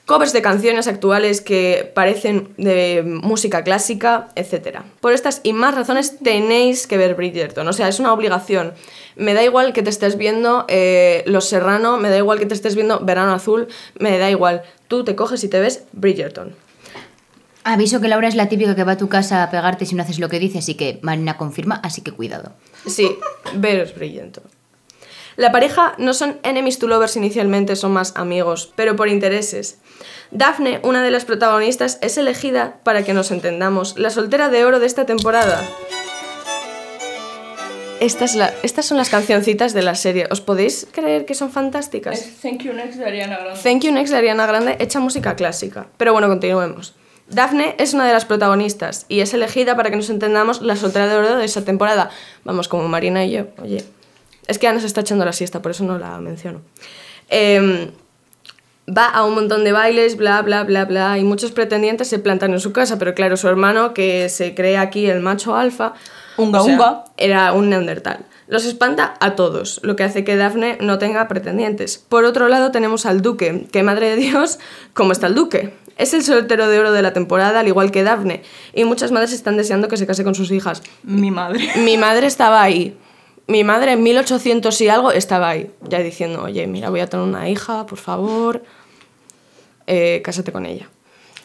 [0.05, 4.81] Covers de canciones actuales que parecen de música clásica, etc.
[4.99, 7.67] Por estas y más razones tenéis que ver Bridgerton.
[7.67, 8.73] O sea, es una obligación.
[9.15, 12.53] Me da igual que te estés viendo eh, Los Serrano, me da igual que te
[12.53, 14.61] estés viendo Verano Azul, me da igual.
[14.87, 16.55] Tú te coges y te ves Bridgerton.
[17.63, 20.03] Aviso que Laura es la típica que va a tu casa a pegarte si no
[20.03, 22.51] haces lo que dice, así que Marina confirma, así que cuidado.
[22.85, 23.17] Sí,
[23.55, 24.43] veros Bridgerton.
[25.35, 29.79] La pareja no son enemies to lovers inicialmente, son más amigos, pero por intereses.
[30.37, 34.79] Daphne, una de las protagonistas, es elegida, para que nos entendamos, la soltera de oro
[34.79, 35.63] de esta temporada.
[38.35, 40.27] La- estas son las cancioncitas de la serie.
[40.29, 42.19] ¿Os podéis creer que son fantásticas?
[42.19, 43.59] Es Thank You Next de Ariana Grande.
[43.63, 45.87] Thank You Next de Ariana Grande hecha música clásica.
[45.97, 46.93] Pero bueno, continuemos.
[47.29, 51.07] Daphne es una de las protagonistas y es elegida para que nos entendamos la soltera
[51.07, 52.09] de oro de esa temporada.
[52.43, 53.45] Vamos, como Marina y yo.
[53.63, 53.83] Oye,
[54.47, 56.61] es que Ana se está echando la siesta, por eso no la menciono.
[57.29, 57.89] Em,
[58.87, 62.53] va a un montón de bailes, bla, bla, bla, bla, y muchos pretendientes se plantan
[62.53, 65.93] en su casa, pero claro, su hermano, que se cree aquí el macho alfa,
[66.37, 67.03] Unga, o sea, unga.
[67.17, 68.25] era un neandertal.
[68.47, 71.97] Los espanta a todos, lo que hace que Daphne no tenga pretendientes.
[71.97, 74.59] Por otro lado tenemos al duque, que madre de Dios,
[74.93, 75.73] ¿cómo está el duque?
[75.97, 78.43] Es el soltero de oro de la temporada, al igual que Daphne,
[78.73, 80.83] y muchas madres están deseando que se case con sus hijas.
[81.03, 81.69] Mi madre.
[81.77, 82.95] Mi madre estaba ahí.
[83.47, 87.25] Mi madre en 1800 y algo estaba ahí, ya diciendo, oye, mira, voy a tener
[87.25, 88.63] una hija, por favor,
[89.85, 90.89] eh, cásate con ella.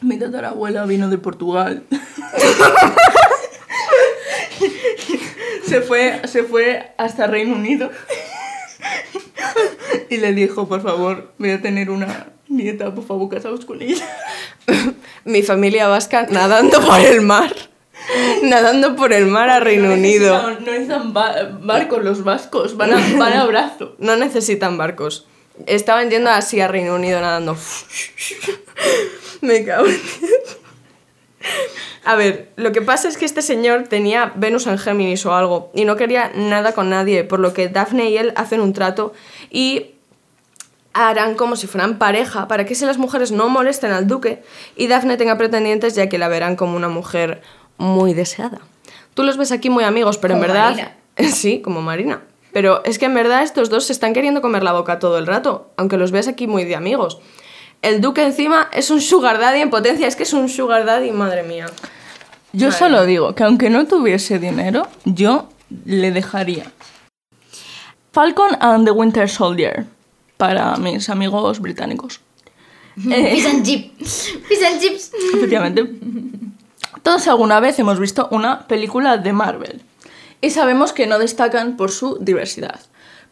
[0.00, 1.82] Mi tatarabuela vino de Portugal.
[5.66, 7.90] se, fue, se fue hasta Reino Unido.
[10.08, 14.06] y le dijo, por favor, voy a tener una nieta, por favor, casaos con ella.
[15.24, 17.52] Mi familia vasca nadando por el mar.
[18.42, 20.40] Nadando por el mar a Reino no Unido.
[20.42, 23.94] No necesitan ba- barcos los vascos, van a, van a brazo.
[23.98, 25.26] No necesitan barcos.
[25.66, 27.56] Estaban yendo así a Reino Unido nadando.
[29.42, 30.00] Me cago en.
[32.04, 35.70] A ver, lo que pasa es que este señor tenía Venus en Géminis o algo
[35.74, 39.12] y no quería nada con nadie, por lo que Daphne y él hacen un trato
[39.50, 39.92] y
[40.92, 44.42] harán como si fueran pareja para que si las mujeres no molesten al duque
[44.76, 47.42] y Daphne tenga pretendientes ya que la verán como una mujer
[47.80, 48.60] muy deseada.
[49.14, 50.70] Tú los ves aquí muy amigos, pero en verdad...
[50.70, 50.96] Marina.
[51.32, 52.22] Sí, como Marina.
[52.52, 55.26] Pero es que en verdad estos dos se están queriendo comer la boca todo el
[55.26, 57.18] rato, aunque los ves aquí muy de amigos.
[57.82, 61.10] El duque encima es un sugar daddy en potencia, es que es un sugar daddy,
[61.10, 61.66] madre mía.
[62.52, 65.48] Yo solo digo que aunque no tuviese dinero, yo
[65.84, 66.72] le dejaría.
[68.12, 69.84] Falcon and the Winter Soldier,
[70.36, 72.20] para mis amigos británicos.
[73.10, 73.98] Eh, Fish and chip.
[74.00, 75.12] Fish and chips.
[75.34, 75.84] Efectivamente.
[77.02, 79.82] Todos alguna vez hemos visto una película de Marvel
[80.40, 82.80] y sabemos que no destacan por su diversidad.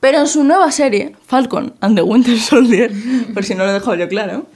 [0.00, 2.92] Pero en su nueva serie, Falcon and the Winter Soldier,
[3.34, 4.46] por si no lo he dejado yo claro,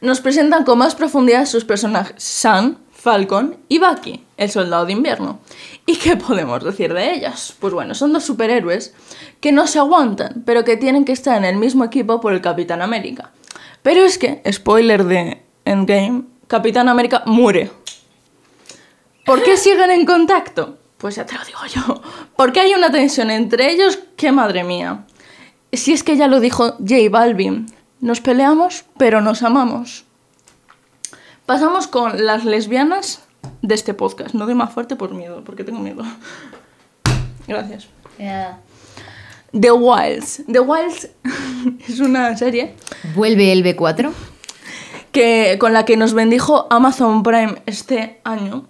[0.00, 5.40] nos presentan con más profundidad sus personajes Sam, Falcon y Bucky, el soldado de invierno.
[5.84, 7.54] ¿Y qué podemos decir de ellas?
[7.58, 8.94] Pues bueno, son dos superhéroes
[9.40, 12.40] que no se aguantan, pero que tienen que estar en el mismo equipo por el
[12.40, 13.32] Capitán América.
[13.82, 17.70] Pero es que, spoiler de Endgame, Capitán América muere.
[19.24, 20.78] ¿Por qué siguen en contacto?
[20.98, 22.02] Pues ya te lo digo yo.
[22.36, 25.04] Porque hay una tensión entre ellos que madre mía.
[25.72, 27.66] Si es que ya lo dijo J Balvin.
[28.00, 30.04] Nos peleamos, pero nos amamos.
[31.46, 33.22] Pasamos con las lesbianas
[33.62, 34.34] de este podcast.
[34.34, 36.02] No doy más fuerte por miedo, porque tengo miedo.
[37.46, 37.88] Gracias.
[39.52, 40.42] The Wilds.
[40.50, 41.08] The Wilds
[41.88, 42.74] es una serie
[43.14, 44.12] Vuelve el B4.
[45.12, 48.66] que, con la que nos bendijo Amazon Prime este año.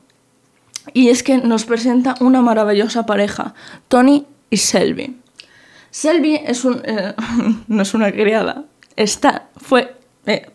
[0.93, 3.55] Y es que nos presenta una maravillosa pareja,
[3.89, 5.21] Tony y Selby.
[5.91, 7.15] Selby es un, eh,
[7.69, 8.65] no es una criada,
[8.97, 9.97] está, fue...
[10.27, 10.51] eh,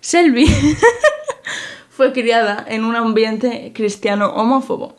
[0.00, 0.46] Selby
[1.90, 4.96] fue criada en un ambiente cristiano homófobo,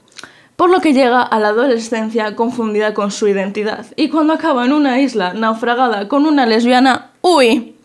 [0.57, 3.85] por lo que llega a la adolescencia confundida con su identidad.
[3.95, 7.75] Y cuando acaba en una isla naufragada con una lesbiana, ¡uy!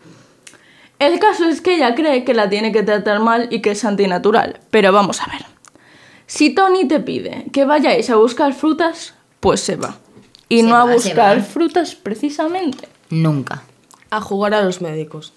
[0.99, 3.83] El caso es que ella cree que la tiene que tratar mal y que es
[3.85, 4.59] antinatural.
[4.71, 5.45] Pero vamos a ver.
[6.27, 9.97] Si Tony te pide que vayáis a buscar frutas, pues se va.
[10.49, 12.87] Y Se no a va, buscar frutas precisamente.
[13.09, 13.63] Nunca.
[14.09, 15.33] A jugar a los médicos.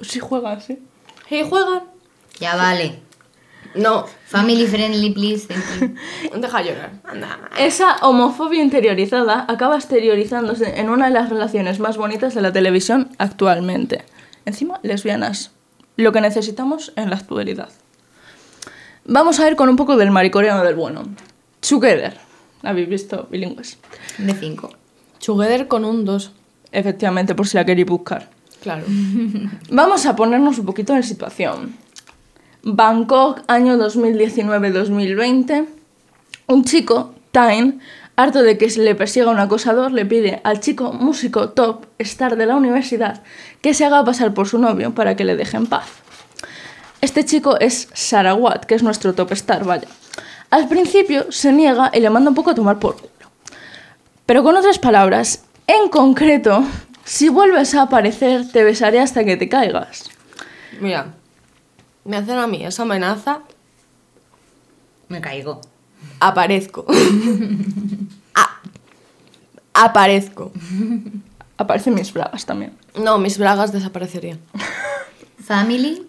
[0.00, 0.78] Si juega así.
[1.30, 1.84] ¿Y juegan?
[2.38, 3.00] Ya vale.
[3.74, 5.46] No, Family friendly, please.
[5.46, 5.92] Thank
[6.32, 6.40] you.
[6.40, 6.92] deja llorar.
[7.04, 7.38] Anda.
[7.58, 13.10] Esa homofobia interiorizada acaba exteriorizándose en una de las relaciones más bonitas de la televisión
[13.18, 14.04] actualmente.
[14.46, 15.50] Encima, lesbianas.
[15.96, 17.68] Lo que necesitamos en la actualidad.
[19.08, 21.04] Vamos a ir con un poco del maricoreano del bueno.
[21.60, 22.16] Together.
[22.62, 23.78] ¿Habéis visto bilingües?
[24.18, 24.70] B5.
[25.24, 26.32] Together con un 2.
[26.72, 28.28] Efectivamente, por si la queréis buscar.
[28.62, 28.84] Claro.
[29.70, 31.76] Vamos a ponernos un poquito en situación.
[32.64, 35.66] Bangkok, año 2019-2020.
[36.48, 37.78] Un chico, Tyne,
[38.16, 42.36] harto de que se le persiga un acosador, le pide al chico músico top star
[42.36, 43.22] de la universidad
[43.60, 45.86] que se haga pasar por su novio para que le deje en paz.
[47.00, 49.88] Este chico es Sarawat, que es nuestro top star, vaya.
[50.50, 53.10] Al principio se niega y le manda un poco a tomar por culo.
[54.24, 56.64] Pero con otras palabras, en concreto,
[57.04, 60.10] si vuelves a aparecer, te besaré hasta que te caigas.
[60.80, 61.14] Mira,
[62.04, 63.40] me hacen a mí esa amenaza,
[65.08, 65.60] Me caigo.
[66.20, 66.86] aparezco.
[68.34, 68.60] A-
[69.84, 70.52] aparezco.
[71.58, 72.76] Aparecen mis bragas también.
[72.96, 74.40] No, mis bragas desaparecerían.
[75.44, 76.06] Family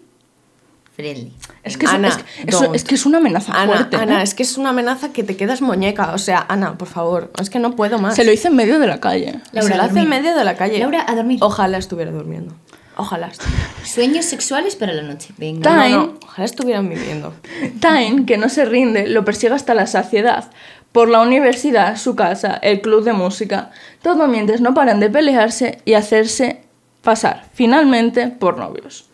[0.98, 1.32] friendly.
[1.62, 2.74] Es que es, Ana, es que- es- don't.
[2.74, 3.96] es que es una amenaza Ana, fuerte.
[3.96, 4.00] ¿eh?
[4.00, 6.12] Ana, es que es una amenaza que te quedas muñeca.
[6.12, 8.16] O sea, Ana, por favor, es que no puedo más.
[8.16, 9.40] Se lo hice en medio de la calle.
[9.52, 10.02] Laura, Se lo a hace dormir.
[10.14, 10.78] en medio de la calle.
[10.80, 11.38] Laura, a dormir.
[11.40, 12.52] Ojalá estuviera durmiendo.
[12.96, 13.28] Ojalá.
[13.28, 13.62] estuviera.
[13.84, 15.32] Sueños sexuales para la noche.
[15.38, 15.62] Venga.
[15.62, 15.96] Ta- No, Time.
[15.96, 17.32] no, ojalá estuvieran viviendo.
[17.80, 20.50] Tyne, que no se rinde, lo persigue hasta la saciedad.
[20.90, 23.70] Por la universidad, su casa, el club de música.
[24.02, 26.62] Todo mientras no paran de pelearse y hacerse
[27.02, 29.07] pasar, finalmente, por novios.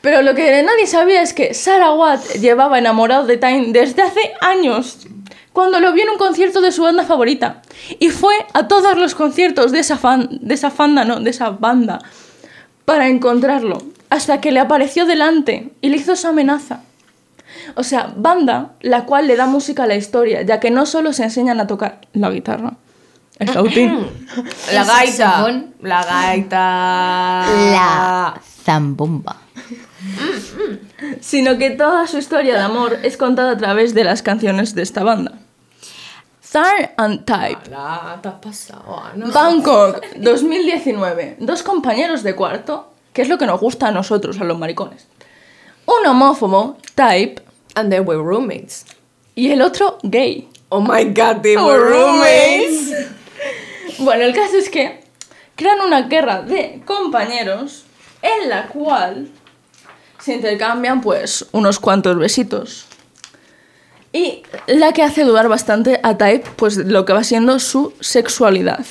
[0.00, 4.34] Pero lo que nadie sabía es que Sarah Watt llevaba enamorado de Tyne desde hace
[4.40, 5.06] años.
[5.52, 7.62] Cuando lo vio en un concierto de su banda favorita.
[7.98, 11.50] Y fue a todos los conciertos de esa, fan, de esa fanda, no, de esa
[11.50, 12.00] banda.
[12.84, 13.82] Para encontrarlo.
[14.10, 16.82] Hasta que le apareció delante y le hizo esa amenaza.
[17.74, 21.12] O sea, banda la cual le da música a la historia, ya que no solo
[21.12, 22.74] se enseñan a tocar la guitarra,
[23.38, 24.06] el flautín,
[24.72, 25.62] La gaita.
[25.82, 27.46] La gaita.
[27.72, 29.36] La zambomba.
[31.20, 34.82] Sino que toda su historia de amor es contada a través de las canciones de
[34.82, 35.32] esta banda.
[36.52, 37.70] Thar and Type.
[37.70, 39.26] La, te has pasado, Ana.
[39.30, 41.36] Bangkok, 2019.
[41.40, 45.06] Dos compañeros de cuarto, que es lo que nos gusta a nosotros, a los maricones.
[45.86, 47.42] Un homófobo, Type,
[47.74, 48.86] And they were roommates.
[49.34, 50.48] y el otro gay.
[50.70, 53.06] Oh my god, they were roommates.
[53.98, 55.04] Bueno, el caso es que
[55.56, 57.84] crean una guerra de compañeros
[58.22, 59.28] en la cual
[60.18, 62.86] se intercambian pues unos cuantos besitos.
[64.12, 68.86] Y la que hace dudar bastante a Type pues lo que va siendo su sexualidad.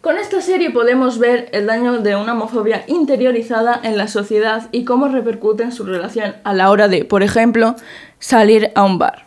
[0.00, 4.84] Con esta serie podemos ver el daño de una homofobia interiorizada en la sociedad y
[4.84, 7.74] cómo repercute en su relación a la hora de, por ejemplo,
[8.20, 9.26] salir a un bar.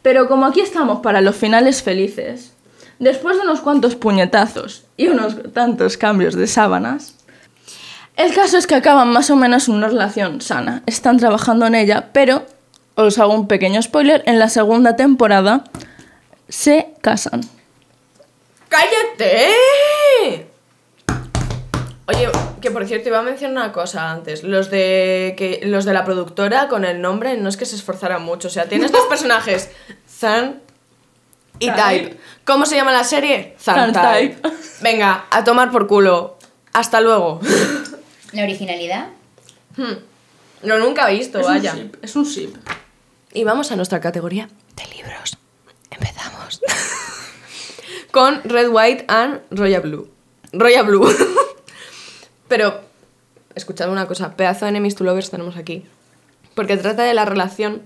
[0.00, 2.54] Pero como aquí estamos para los finales felices,
[2.98, 7.16] después de unos cuantos puñetazos y unos tantos cambios de sábanas,
[8.16, 10.82] el caso es que acaban más o menos en una relación sana.
[10.86, 12.44] Están trabajando en ella, pero
[12.94, 15.64] os hago un pequeño spoiler, en la segunda temporada
[16.48, 17.40] se casan.
[18.68, 19.50] ¡Cállate!
[22.06, 22.28] Oye,
[22.60, 24.42] que por cierto iba a mencionar una cosa antes.
[24.42, 28.22] Los de que los de la productora con el nombre no es que se esforzaran
[28.22, 28.48] mucho.
[28.48, 29.70] O sea, tienes dos personajes,
[30.08, 30.60] Zan
[31.58, 32.18] y Type.
[32.44, 33.56] ¿Cómo se llama la serie?
[33.58, 33.92] Zan.
[33.92, 34.36] Type.
[34.82, 36.36] Venga, a tomar por culo.
[36.72, 37.40] Hasta luego.
[38.34, 39.08] La originalidad.
[39.76, 39.94] Hmm.
[40.62, 41.74] Lo nunca he visto, Es un vaya.
[41.74, 42.54] ship, es un ship.
[43.32, 45.36] Y vamos a nuestra categoría de libros.
[45.90, 46.60] Empezamos.
[48.10, 50.08] Con Red, White and Royal Blue.
[50.52, 51.08] Royal Blue.
[52.48, 52.80] Pero,
[53.54, 55.84] escuchad una cosa, pedazo de enemies to lovers tenemos aquí.
[56.54, 57.82] Porque trata de la relación,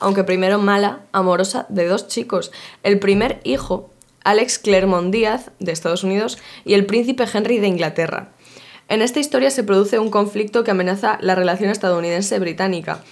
[0.00, 2.50] aunque primero mala, amorosa, de dos chicos.
[2.82, 3.90] El primer hijo,
[4.24, 8.32] Alex Claremont Díaz, de Estados Unidos, y el príncipe Henry de Inglaterra.
[8.88, 13.02] En esta historia se produce un conflicto que amenaza la relación estadounidense-británica,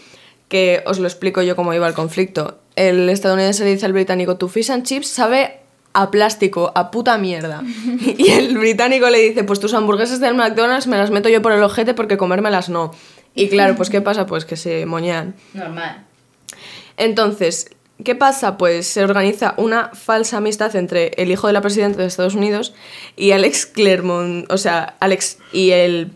[0.48, 2.58] que os lo explico yo cómo iba el conflicto.
[2.76, 5.60] El estadounidense le dice al británico, tu fish and chips sabe
[5.92, 7.62] a plástico, a puta mierda.
[8.18, 11.52] Y el británico le dice, pues tus hamburguesas del McDonald's me las meto yo por
[11.52, 12.92] el ojete porque comérmelas no.
[13.34, 14.26] Y claro, pues ¿qué pasa?
[14.26, 15.34] Pues que se moñean.
[15.52, 16.06] Normal.
[16.96, 17.70] Entonces,
[18.04, 18.56] ¿qué pasa?
[18.56, 22.74] Pues se organiza una falsa amistad entre el hijo de la presidenta de Estados Unidos
[23.16, 26.12] y Alex Claremont, o sea, Alex y el...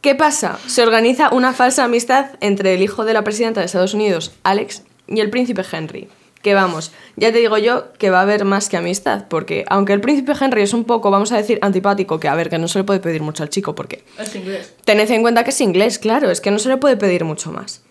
[0.00, 0.58] ¿Qué pasa?
[0.66, 4.82] Se organiza una falsa amistad entre el hijo de la presidenta de Estados Unidos, Alex,
[5.08, 6.08] y el príncipe Henry.
[6.42, 9.94] Que vamos, ya te digo yo que va a haber más que amistad, porque aunque
[9.94, 12.68] el príncipe Henry es un poco, vamos a decir, antipático, que a ver, que no
[12.68, 14.74] se le puede pedir mucho al chico, porque Es inglés.
[14.84, 17.50] Tened en cuenta que es inglés, claro, es que no se le puede pedir mucho
[17.50, 17.83] más.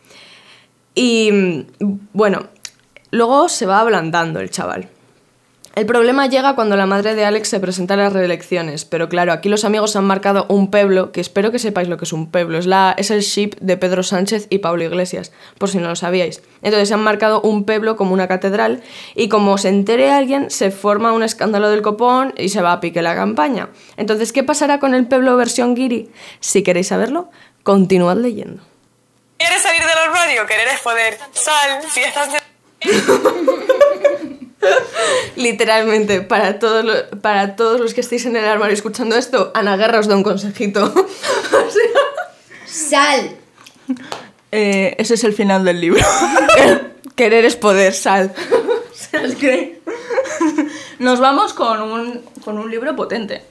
[0.96, 2.48] Y mm, bueno,
[3.12, 4.90] luego se va ablandando el chaval.
[5.76, 9.32] El problema llega cuando la madre de Alex se presenta a las reelecciones, pero claro,
[9.32, 12.30] aquí los amigos han marcado un pueblo, que espero que sepáis lo que es un
[12.30, 15.88] pueblo, es, la, es el ship de Pedro Sánchez y Pablo Iglesias, por si no
[15.88, 16.44] lo sabíais.
[16.62, 18.84] Entonces han marcado un pueblo como una catedral
[19.16, 22.80] y como se entere alguien, se forma un escándalo del copón y se va a
[22.80, 23.70] pique la campaña.
[23.98, 26.12] Entonces, ¿qué pasará con el pueblo versión Giri?
[26.40, 27.32] Si queréis saberlo,
[27.64, 28.62] continuad leyendo.
[29.44, 30.46] ¿Quieres salir del armario?
[30.46, 31.20] Querer es poder.
[31.34, 32.30] Sal, si estás...
[35.36, 39.76] Literalmente, para todos, los, para todos los que estéis en el armario escuchando esto, Ana
[39.76, 40.94] Guerra os da un consejito.
[42.66, 43.36] ¡Sal!
[44.54, 46.06] Eh, ese es el final del libro.
[47.18, 48.34] Querer es poder, sal.
[51.00, 53.44] nos vamos con un, con un libro potente.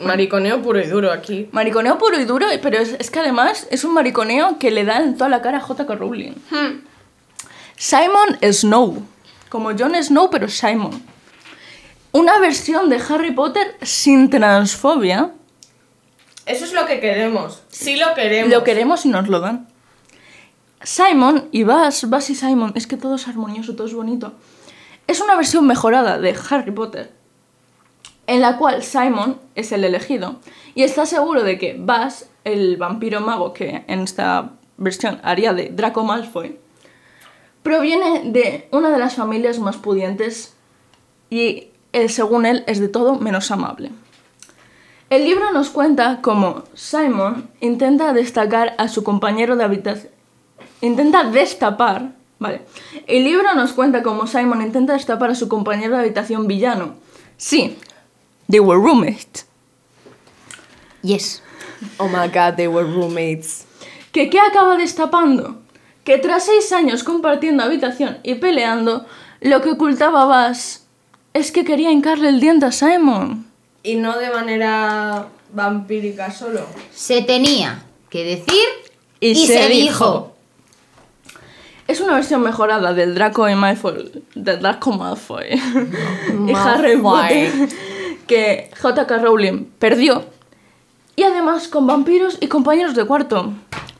[0.00, 1.48] Mariconeo puro y duro aquí.
[1.52, 4.98] Mariconeo puro y duro, pero es, es que además es un mariconeo que le da
[4.98, 5.94] en toda la cara a J.K.
[5.94, 6.34] Rowling.
[7.76, 9.02] Simon Snow.
[9.48, 11.02] Como Jon Snow, pero Simon.
[12.12, 15.32] Una versión de Harry Potter sin transfobia.
[16.46, 17.62] Eso es lo que queremos.
[17.68, 18.50] Sí lo queremos.
[18.50, 19.68] Lo queremos y nos lo dan.
[20.82, 24.32] Simon y Bass, Bass y Simon, es que todo es armonioso, todo es bonito.
[25.06, 27.12] Es una versión mejorada de Harry Potter,
[28.28, 30.36] en la cual Simon es el elegido
[30.74, 35.70] y está seguro de que Bass, el vampiro mago que en esta versión haría de
[35.70, 36.56] Draco Malfoy,
[37.62, 40.54] proviene de una de las familias más pudientes
[41.30, 41.70] y
[42.08, 43.90] según él, es de todo menos amable.
[45.08, 50.12] El libro nos cuenta cómo Simon intenta destacar a su compañero de habitación.
[50.82, 52.12] Intenta destapar.
[52.38, 52.60] Vale.
[53.06, 56.94] El libro nos cuenta cómo Simon intenta destapar a su compañero de habitación villano.
[57.38, 57.78] Sí,
[58.48, 59.46] they were roommates.
[61.02, 61.42] Yes.
[61.98, 63.64] Oh my god, they were roommates.
[64.12, 65.58] ¿Que qué acaba destapando?
[66.04, 69.06] Que tras seis años compartiendo habitación y peleando,
[69.40, 70.84] lo que ocultaba Bass
[71.34, 73.46] es que quería hincarle el diente a Simon.
[73.82, 76.66] Y no de manera vampírica solo.
[76.92, 78.64] Se tenía que decir
[79.20, 79.74] Y y, se se, dijo.
[79.74, 80.34] dijo.
[81.86, 85.46] Es una versión mejorada del Draco y Malfoy, del Draco Malfoy
[86.48, 87.50] y Harry Potter
[88.28, 89.18] que J.K.
[89.18, 90.24] Rowling perdió
[91.16, 93.52] y además con vampiros y compañeros de cuarto.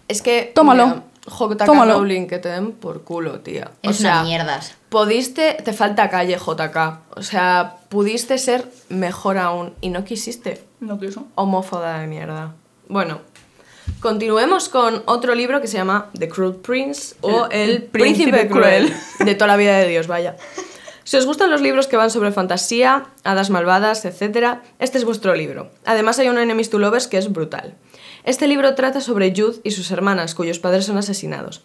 [0.06, 0.52] Es que.
[0.54, 0.86] Tómalo.
[0.86, 1.64] mira, J.K.
[1.64, 1.94] Tómalo.
[1.98, 3.72] Rowling, que te den por culo, tía.
[3.84, 4.74] O Es sea, una mierdas.
[4.88, 6.76] Pudiste, te falta calle, JK.
[7.16, 10.62] O sea, pudiste ser mejor aún y no quisiste.
[10.80, 11.26] No quiso.
[11.34, 12.54] Homófoda de mierda.
[12.88, 13.18] Bueno,
[14.00, 18.30] continuemos con otro libro que se llama The Cruel Prince o El- El, el Príncipe
[18.30, 18.86] Príncipe, Cruel.
[18.86, 19.26] Cruel.
[19.26, 20.36] De toda la vida de Dios, vaya.
[21.08, 25.34] Si os gustan los libros que van sobre fantasía, hadas malvadas, etc., este es vuestro
[25.34, 25.70] libro.
[25.86, 27.76] Además hay un Enemies to Lovers que es brutal.
[28.24, 31.62] Este libro trata sobre Jude y sus hermanas, cuyos padres son asesinados.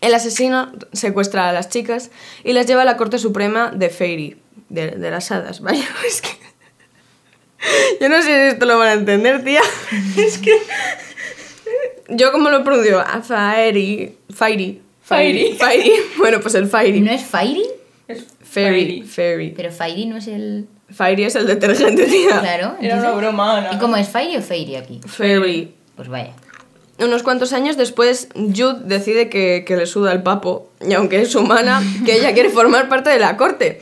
[0.00, 2.12] El asesino secuestra a las chicas
[2.44, 5.60] y las lleva a la Corte Suprema de Fairy, de, de las hadas.
[5.62, 6.30] Vaya, es que...
[8.00, 9.62] Yo no sé si esto lo van a entender, tía.
[10.16, 10.56] Es que...
[12.08, 14.16] Yo como lo pronuncio, Fairy...
[14.32, 14.80] Fairy.
[15.02, 15.56] Fairy.
[15.58, 15.92] Fairy.
[16.18, 17.00] Bueno, pues el Fairy.
[17.00, 17.79] ¿No es Fairy?
[18.50, 19.02] Fairy.
[19.02, 19.50] Fairy.
[19.56, 20.66] Pero Fairy no es el...
[20.90, 22.40] Fairy es el detergente, tía.
[22.40, 22.74] Claro.
[22.80, 23.70] Era una broma, Ana.
[23.74, 25.00] ¿Y cómo es Fairy o Fairy aquí?
[25.06, 25.72] Fairy.
[25.94, 26.32] Pues vaya.
[26.98, 31.34] Unos cuantos años después, Jude decide que, que le suda el papo, y aunque es
[31.34, 33.80] humana, que ella quiere formar parte de la corte.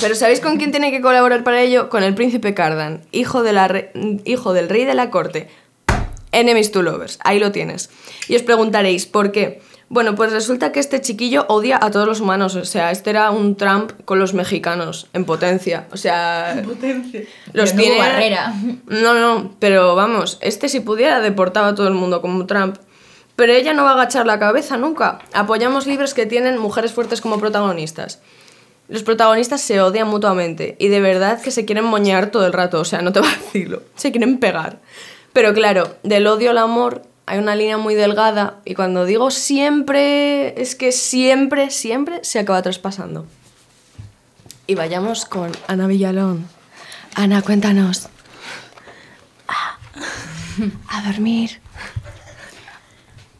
[0.00, 1.90] Pero ¿sabéis con quién tiene que colaborar para ello?
[1.90, 3.92] Con el príncipe Cardan, hijo, de la re-
[4.24, 5.48] hijo del rey de la corte.
[6.32, 7.90] Enemies to lovers, ahí lo tienes.
[8.28, 9.60] Y os preguntaréis, ¿por qué?
[9.88, 12.56] Bueno, pues resulta que este chiquillo odia a todos los humanos.
[12.56, 15.86] O sea, este era un Trump con los mexicanos, en potencia.
[15.92, 17.22] O sea, Potencia.
[17.52, 18.54] los Pero no barrera.
[18.86, 22.76] No, no, pero vamos, este si pudiera deportaba a todo el mundo como Trump.
[23.36, 25.18] Pero ella no va a agachar la cabeza nunca.
[25.32, 28.20] Apoyamos libros que tienen mujeres fuertes como protagonistas.
[28.88, 32.80] Los protagonistas se odian mutuamente y de verdad que se quieren moñear todo el rato,
[32.80, 34.80] o sea, no te vacilo, se quieren pegar.
[35.32, 40.60] Pero claro, del odio al amor hay una línea muy delgada y cuando digo siempre,
[40.60, 43.26] es que siempre, siempre se acaba traspasando.
[44.66, 46.46] Y vayamos con Ana Villalón.
[47.14, 48.08] Ana, cuéntanos.
[49.48, 49.78] Ah,
[50.88, 51.60] A dormir.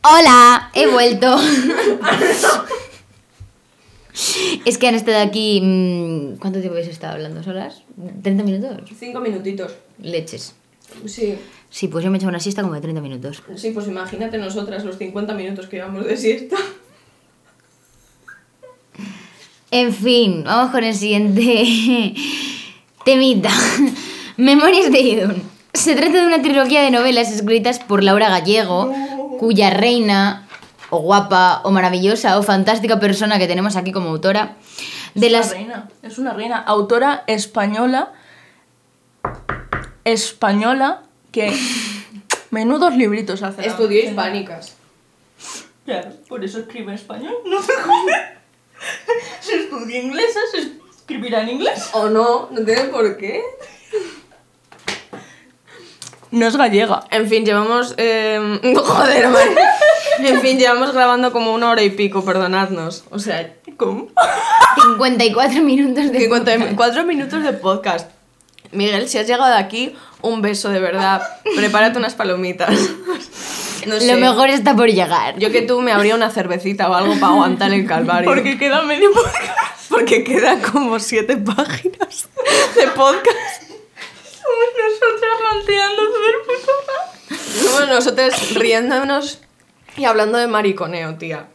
[0.02, 1.36] Hola, he vuelto.
[4.64, 5.60] es que han estado aquí.
[5.62, 7.42] mm, ¿Cuánto tiempo habéis estado hablando?
[7.42, 7.82] ¿Solas?
[7.98, 8.90] ¿30 minutos?
[8.98, 9.72] Cinco minutitos.
[9.98, 10.54] Leches.
[11.06, 11.36] Sí,
[11.74, 13.42] Sí, pues yo me he echado una siesta como de 30 minutos.
[13.56, 16.54] sí, pues imagínate nosotras los 50 minutos que llevamos de siesta.
[19.72, 22.14] En fin, vamos con el siguiente
[23.04, 23.50] temita.
[24.36, 25.42] Memorias de Idun.
[25.72, 28.94] Se trata de una trilogía de novelas escritas por Laura Gallego,
[29.40, 30.46] cuya reina,
[30.90, 34.54] o guapa, o maravillosa, o fantástica persona que tenemos aquí como autora,
[35.16, 35.46] de es las...
[35.46, 35.88] una reina.
[36.04, 36.58] Es una reina.
[36.58, 38.12] Autora española.
[40.04, 41.02] Española
[41.34, 41.52] que.
[42.50, 43.66] Menudos libritos hace.
[43.66, 44.76] Estudió hispánicas.
[45.84, 47.34] Claro, por eso escribe en español.
[47.44, 48.20] No te jodas.
[49.40, 50.58] Se estudia inglesa, se
[50.96, 51.90] escribirá en inglés.
[51.92, 52.48] ¿O no?
[52.52, 53.42] No tiene por qué.
[56.30, 57.04] No es gallega.
[57.10, 57.94] En fin, llevamos...
[57.96, 59.48] eh, Joder, man.
[60.20, 63.04] En fin, llevamos grabando como una hora y pico, perdonadnos.
[63.10, 64.08] O sea, ¿Cómo?
[64.84, 66.20] 54 minutos de...
[66.20, 68.10] 54 minutos de podcast.
[68.70, 69.94] Miguel, si has llegado aquí,
[70.24, 71.22] un beso de verdad.
[71.56, 72.70] Prepárate unas palomitas.
[73.86, 74.06] No sé.
[74.06, 75.38] Lo mejor está por llegar.
[75.38, 78.24] Yo que tú me habría una cervecita o algo para aguantar el calvario.
[78.24, 79.90] Porque queda medio podcast.
[79.90, 82.28] Porque quedan como siete páginas
[82.76, 83.62] de podcast.
[84.24, 89.42] Somos nosotras ranteando súper puto Somos nosotros riéndonos
[89.98, 91.48] y hablando de mariconeo, tía.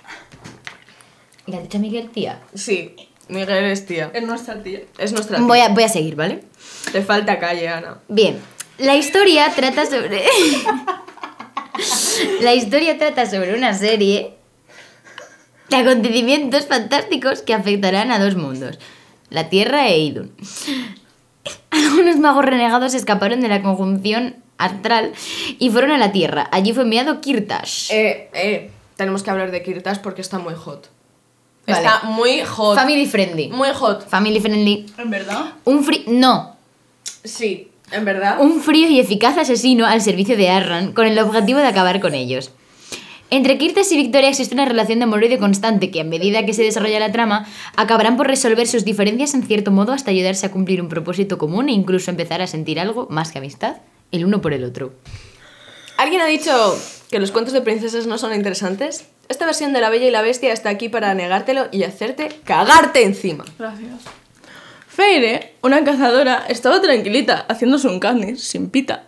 [1.48, 2.42] ¿Le has dicho a Miguel, tía?
[2.54, 2.96] Sí,
[3.28, 4.12] Miguel es tía.
[4.14, 4.82] Es nuestra tía.
[5.00, 5.48] Es nuestra tía.
[5.48, 6.44] Voy a, voy a seguir, ¿vale?
[6.92, 7.98] Te falta calle, Ana.
[8.08, 8.40] Bien,
[8.80, 10.24] la historia trata sobre...
[12.42, 14.34] la historia trata sobre una serie
[15.70, 18.80] de acontecimientos fantásticos que afectarán a dos mundos,
[19.30, 20.32] la Tierra e Idun.
[21.70, 25.14] Algunos magos renegados escaparon de la conjunción astral
[25.60, 26.50] y fueron a la Tierra.
[26.52, 27.92] Allí fue enviado Kirtash.
[27.92, 30.90] Eh, eh, tenemos que hablar de Kirtas porque está muy hot.
[31.68, 31.86] Vale.
[31.86, 32.76] Está muy hot.
[32.76, 33.50] Family friendly.
[33.50, 34.08] Muy hot.
[34.08, 34.88] Family friendly.
[34.98, 35.54] ¿En verdad?
[35.66, 36.02] Un frío...
[36.08, 36.58] No,
[37.24, 38.40] Sí, en verdad.
[38.40, 42.14] un frío y eficaz asesino al servicio de Arran con el objetivo de acabar con
[42.14, 42.52] ellos.
[43.32, 46.64] Entre Kirtes y Victoria existe una relación de amor-odio constante que, a medida que se
[46.64, 50.82] desarrolla la trama, acabarán por resolver sus diferencias en cierto modo hasta ayudarse a cumplir
[50.82, 53.78] un propósito común e incluso empezar a sentir algo más que amistad
[54.12, 54.94] el uno por el otro.
[55.98, 56.52] ¿Alguien ha dicho
[57.12, 59.06] que los cuentos de princesas no son interesantes?
[59.28, 63.04] Esta versión de La Bella y la Bestia está aquí para negártelo y hacerte cagarte
[63.04, 63.46] encima.
[63.60, 64.06] Gracias.
[65.00, 69.06] Feire, una cazadora, estaba tranquilita haciéndose un carnis sin pita.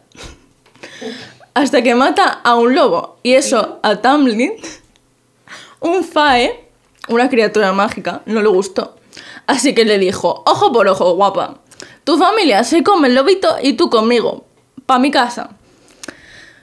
[1.54, 3.20] Hasta que mata a un lobo.
[3.24, 4.54] Y eso a Tamlin,
[5.82, 6.70] un Fae,
[7.10, 8.96] una criatura mágica, no le gustó.
[9.48, 11.60] Así que le dijo, ojo por ojo, guapa.
[12.06, 14.46] Tu familia se come el lobito y tú conmigo.
[14.86, 15.50] Pa' mi casa.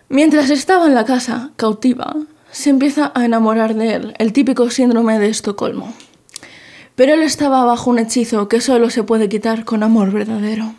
[0.09, 2.17] Mientras estaba en la casa, cautiva,
[2.51, 5.93] se empieza a enamorar de él, el típico síndrome de Estocolmo.
[6.99, 10.75] Pero él estaba bajo un hechizo que solo se puede quitar con amor verdadero.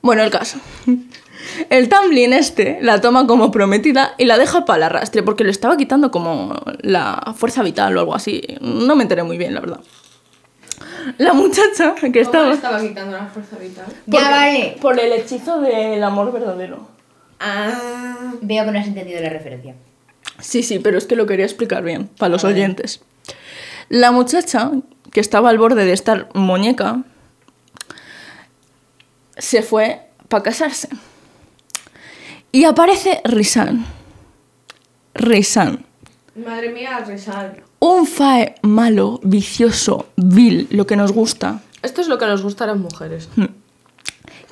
[0.00, 0.58] Bueno, el caso.
[1.70, 5.50] El Tamlin este la toma como prometida y la deja para el arrastre porque le
[5.50, 8.42] estaba quitando como la fuerza vital o algo así.
[8.60, 9.80] No me enteré muy bien, la verdad.
[11.18, 12.52] La muchacha que estaba...
[12.52, 13.86] estaba quitando la fuerza vital?
[14.06, 14.76] Ya vale.
[14.80, 16.88] Por el hechizo del amor verdadero.
[17.38, 18.32] Ah.
[18.40, 19.74] Veo que no has entendido la referencia.
[20.40, 23.02] Sí, sí, pero es que lo quería explicar bien, para los oyentes.
[23.88, 24.70] La muchacha,
[25.12, 27.02] que estaba al borde de estar muñeca,
[29.36, 30.88] se fue para casarse.
[32.52, 33.84] Y aparece Risan.
[35.14, 35.84] Risan.
[36.34, 37.62] Madre mía, Rizal.
[37.80, 41.60] Un fae malo, vicioso, vil, lo que nos gusta.
[41.82, 43.28] Esto es lo que nos gusta a las mujeres.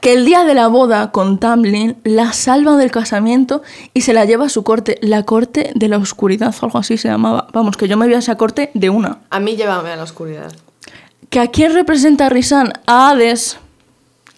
[0.07, 4.25] Que el día de la boda con Tamlin la salva del casamiento y se la
[4.25, 7.49] lleva a su corte, la corte de la oscuridad o algo así se llamaba.
[7.53, 9.19] Vamos, que yo me vi a esa corte de una.
[9.31, 10.53] A mí llévame a la oscuridad.
[11.29, 12.73] ¿Que a quién representa Risan?
[12.87, 13.59] A Hades.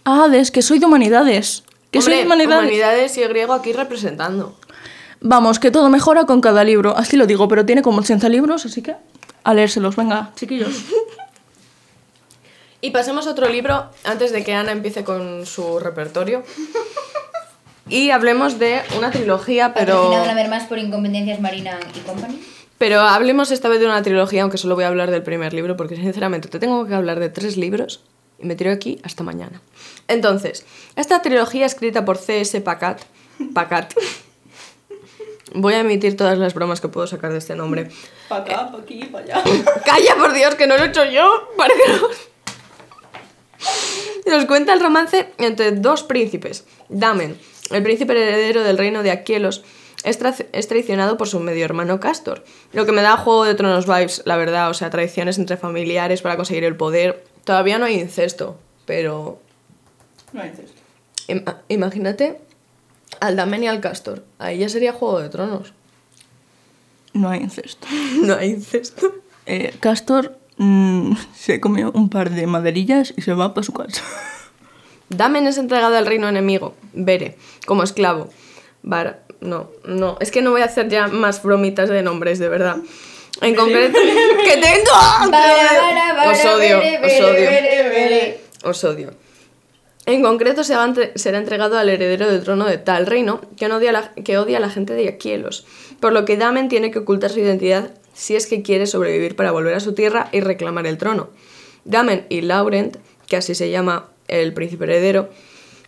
[0.04, 1.64] A Hades, que soy de humanidades.
[1.90, 2.62] Que soy de humanidades.
[2.62, 4.56] humanidades y el griego aquí representando.
[5.20, 6.96] Vamos, que todo mejora con cada libro.
[6.96, 8.96] Así lo digo, pero tiene como 80 libros, así que
[9.44, 9.96] a leérselos.
[9.96, 10.86] Venga, chiquillos.
[12.80, 16.42] Y pasemos a otro libro antes de que Ana empiece con su repertorio.
[17.88, 20.10] Y hablemos de una trilogía, pero...
[20.48, 22.40] Más por Incompetencias Marina y Company.
[22.76, 25.76] Pero hablemos esta vez de una trilogía, aunque solo voy a hablar del primer libro,
[25.76, 28.04] porque sinceramente te tengo que hablar de tres libros
[28.38, 29.60] y me tiro aquí hasta mañana.
[30.06, 30.64] Entonces,
[30.94, 32.60] esta trilogía escrita por C.S.
[32.60, 33.02] Pacat,
[33.52, 33.94] Pacat.
[35.54, 37.90] Voy a emitir todas las bromas que puedo sacar de este nombre.
[38.28, 39.42] Pa' acá, pa' aquí, pa' allá.
[39.84, 41.48] ¡Calla, por Dios, que no lo he hecho yo!
[41.56, 42.08] Que no-
[44.26, 46.64] Nos cuenta el romance entre dos príncipes.
[46.88, 47.38] Damen,
[47.70, 49.62] el príncipe heredero del reino de Aquielos,
[50.04, 52.44] es, tra- es traicionado por su medio hermano Castor.
[52.72, 54.70] Lo que me da Juego de Tronos vibes, la verdad.
[54.70, 57.24] O sea, traiciones entre familiares para conseguir el poder.
[57.44, 59.40] Todavía no hay incesto, pero...
[60.32, 60.80] No hay incesto.
[61.28, 62.38] im- imagínate
[63.20, 64.24] al Damen y al Castor.
[64.38, 65.72] Ahí ya sería Juego de Tronos.
[67.14, 67.86] No hay incesto.
[68.22, 69.14] no hay incesto.
[69.46, 74.02] Eh, Castor mm, se comió un par de maderillas y se va para su casa.
[75.08, 77.36] Damen es entregado al reino enemigo, Bere,
[77.66, 78.28] como esclavo.
[78.82, 82.48] Bar no, no, es que no voy a hacer ya más bromitas de nombres, de
[82.48, 82.76] verdad.
[83.40, 83.96] En concreto,
[84.44, 84.90] que tengo.
[86.30, 87.50] Os odio, os odio.
[88.64, 89.10] Os odio.
[90.06, 93.40] En concreto se va a entre- será entregado al heredero del trono de tal reino
[93.56, 95.66] que, no odia la, que odia a la gente de Aquielos,
[96.00, 99.52] por lo que Damen tiene que ocultar su identidad si es que quiere sobrevivir para
[99.52, 101.28] volver a su tierra y reclamar el trono.
[101.84, 102.96] Damen y Laurent,
[103.28, 105.30] que así se llama el príncipe heredero,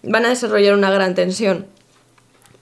[0.04, 1.66] van a desarrollar una gran tensión,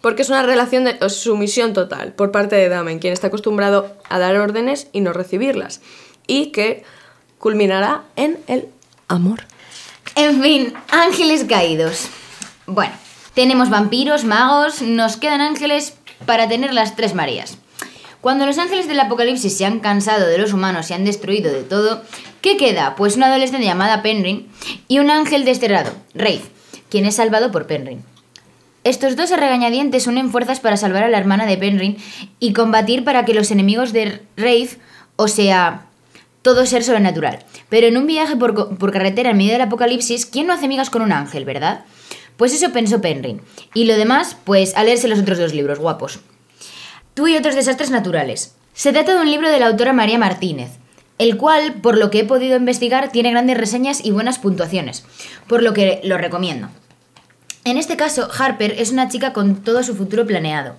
[0.01, 4.19] porque es una relación de sumisión total por parte de Damen, quien está acostumbrado a
[4.19, 5.83] dar órdenes y no recibirlas,
[6.27, 6.83] y que
[7.39, 8.69] culminará en el
[9.07, 9.41] amor.
[10.15, 12.09] En fin, ángeles caídos.
[12.65, 12.95] Bueno,
[13.35, 15.95] tenemos vampiros, magos, nos quedan ángeles
[16.25, 17.59] para tener las tres Marías.
[18.21, 21.63] Cuando los ángeles del apocalipsis se han cansado de los humanos y han destruido de
[21.63, 22.03] todo,
[22.41, 22.97] ¿qué queda?
[22.97, 24.49] Pues una adolescente llamada Penryn
[24.89, 26.43] y un ángel desterrado, Wraith,
[26.91, 28.03] quien es salvado por Penryn.
[28.83, 31.97] Estos dos regañadientes unen fuerzas para salvar a la hermana de Penryn
[32.41, 34.79] y combatir para que los enemigos de Wraith,
[35.15, 35.87] o sea,
[36.43, 37.45] todo ser sobrenatural.
[37.69, 40.91] Pero en un viaje por, por carretera en medio del apocalipsis, ¿quién no hace amigas
[40.91, 41.85] con un ángel, verdad?
[42.37, 43.43] Pues eso pensó Penryn.
[43.75, 46.21] Y lo demás, pues a leerse los otros dos libros, guapos.
[47.19, 48.55] Tú y otros desastres naturales.
[48.75, 50.71] Se trata de un libro de la autora María Martínez,
[51.19, 55.05] el cual, por lo que he podido investigar, tiene grandes reseñas y buenas puntuaciones,
[55.49, 56.69] por lo que lo recomiendo.
[57.65, 60.77] En este caso, Harper es una chica con todo su futuro planeado.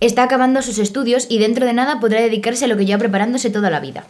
[0.00, 3.50] Está acabando sus estudios y dentro de nada podrá dedicarse a lo que lleva preparándose
[3.50, 4.06] toda la vida.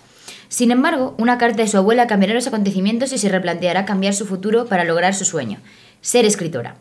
[0.48, 4.26] Sin embargo, una carta de su abuela cambiará los acontecimientos y se replanteará cambiar su
[4.26, 5.58] futuro para lograr su sueño,
[6.02, 6.76] ser escritora.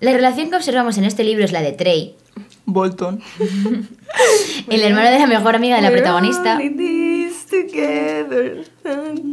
[0.00, 2.14] La relación que observamos en este libro es la de Trey,
[2.70, 3.20] Bolton.
[4.68, 6.58] el hermano de la mejor amiga de la protagonista.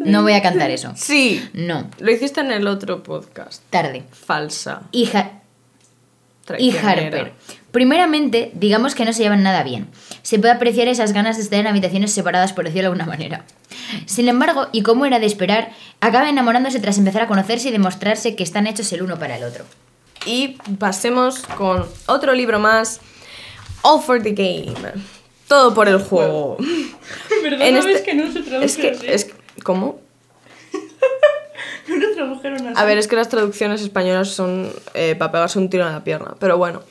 [0.06, 0.94] No voy a cantar eso.
[0.96, 3.62] Sí, No, lo hiciste en el otro podcast.
[3.70, 4.04] tarde.
[4.12, 4.84] Falsa.
[4.92, 5.42] Y, Ha-
[6.58, 6.76] y.
[6.78, 7.34] Harper.
[7.72, 9.88] Primeramente, digamos que no se llevan nada bien.
[10.22, 13.44] Se puede apreciar esas ganas de estar en habitaciones separadas, por decirlo de alguna manera.
[14.06, 18.36] Sin embargo, y como era de esperar, acaban enamorándose tras empezar a conocerse y demostrarse
[18.36, 19.66] que están hechos el uno para el otro.
[20.26, 23.02] Y pasemos con otro libro más.
[23.86, 24.74] All for the Game.
[25.48, 26.58] Todo por el juego.
[27.44, 27.68] ¿Verdad?
[27.68, 29.08] En no este- ves que no se traduce Es que, así?
[29.08, 29.32] es
[29.64, 30.00] ¿Cómo?
[31.88, 32.74] No lo tradujeron así.
[32.76, 34.72] A ver, es que las traducciones españolas son
[35.20, 36.36] para pegarse un tiro en la pierna.
[36.40, 36.82] Pero bueno.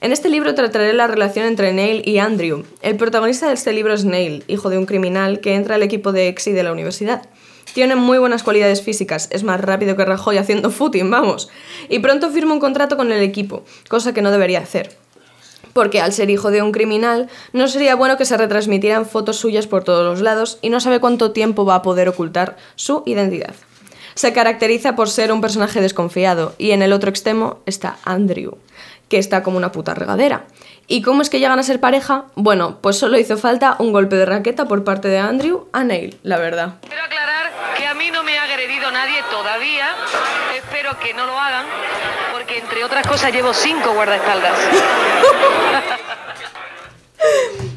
[0.00, 2.64] En este libro trataré la relación entre Neil y Andrew.
[2.82, 6.12] El protagonista de este libro es Neil, hijo de un criminal que entra al equipo
[6.12, 7.28] de EXI de la universidad.
[7.74, 11.50] Tiene muy buenas cualidades físicas, es más rápido que Rajoy haciendo footing, vamos.
[11.88, 14.96] Y pronto firma un contrato con el equipo, cosa que no debería hacer.
[15.72, 19.66] Porque al ser hijo de un criminal, no sería bueno que se retransmitieran fotos suyas
[19.66, 23.54] por todos los lados y no sabe cuánto tiempo va a poder ocultar su identidad.
[24.14, 28.58] Se caracteriza por ser un personaje desconfiado y en el otro extremo está Andrew,
[29.08, 30.46] que está como una puta regadera.
[30.90, 32.24] ¿Y cómo es que llegan a ser pareja?
[32.34, 36.18] Bueno, pues solo hizo falta un golpe de raqueta por parte de Andrew a Neil,
[36.22, 36.76] la verdad.
[36.80, 39.94] Quiero aclarar que a mí no me ha agredido nadie todavía.
[40.56, 41.66] Espero que no lo hagan,
[42.58, 44.58] entre otras cosas llevo cinco guardaespaldas.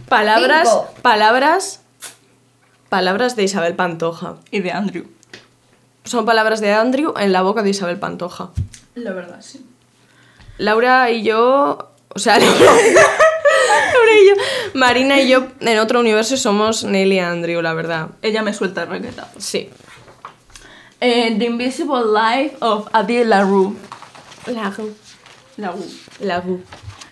[0.07, 0.93] Palabras, Cinco.
[1.01, 1.81] palabras,
[2.89, 4.35] palabras de Isabel Pantoja.
[4.51, 5.05] Y de Andrew.
[6.03, 8.49] Son palabras de Andrew en la boca de Isabel Pantoja.
[8.95, 9.65] La verdad, sí.
[10.57, 14.33] Laura y yo, o sea, Laura, Laura y yo,
[14.73, 18.09] Marina y yo en otro universo somos Neil y Andrew, la verdad.
[18.21, 19.29] Ella me suelta raqueta.
[19.37, 19.69] Sí.
[20.99, 23.75] Eh, The Invisible Life of Adil LaRue.
[24.47, 24.93] Lagu.
[25.57, 25.85] LaRue.
[26.21, 26.63] Lagu.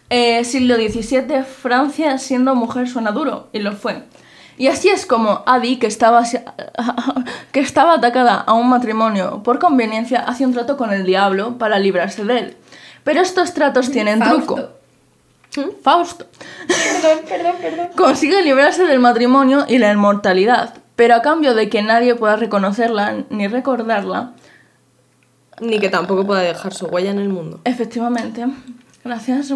[0.10, 4.04] Eh, siglo XVII, Francia siendo mujer suena duro, y lo fue.
[4.58, 6.24] Y así es como Adi, que estaba,
[7.52, 11.80] que estaba atacada a un matrimonio por conveniencia, hace un trato con el diablo para
[11.80, 12.58] librarse de él.
[13.04, 14.56] Pero estos tratos tienen Fausto.
[14.56, 14.70] truco.
[15.56, 15.82] ¿Mm?
[15.82, 16.26] Fausto.
[17.96, 23.24] Consigue librarse del matrimonio y la inmortalidad, pero a cambio de que nadie pueda reconocerla
[23.30, 24.34] ni recordarla,
[25.60, 27.60] Ni que tampoco pueda dejar su huella en el mundo.
[27.66, 28.46] efectivamente,
[29.04, 29.54] gracias,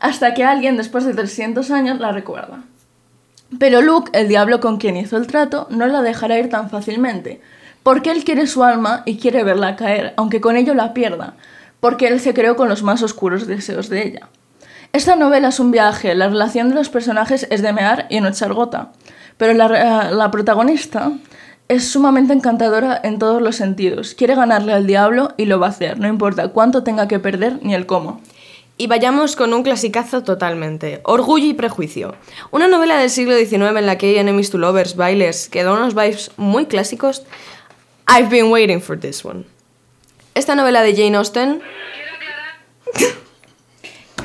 [0.00, 2.64] hasta que alguien después de 300 años la recuerda.
[3.58, 7.40] Pero Luke, el diablo con quien hizo el trato, no la dejará ir tan fácilmente,
[7.82, 11.34] porque él quiere su alma y quiere verla caer, aunque con ello la pierda,
[11.80, 14.28] porque él se creó con los más oscuros deseos de ella.
[14.92, 18.28] Esta novela es un viaje, la relación de los personajes es de mear y no
[18.28, 18.92] echar gota,
[19.36, 21.12] pero la, la protagonista
[21.72, 24.14] es sumamente encantadora en todos los sentidos.
[24.14, 27.60] Quiere ganarle al diablo y lo va a hacer, no importa cuánto tenga que perder
[27.62, 28.20] ni el cómo.
[28.76, 31.00] Y vayamos con un clasicazo totalmente.
[31.04, 32.14] Orgullo y prejuicio.
[32.50, 35.72] Una novela del siglo XIX en la que hay enemies to lovers, bailes, que da
[35.72, 37.22] unos vibes muy clásicos.
[38.06, 39.44] I've been waiting for this one.
[40.34, 41.62] Esta novela de Jane Austen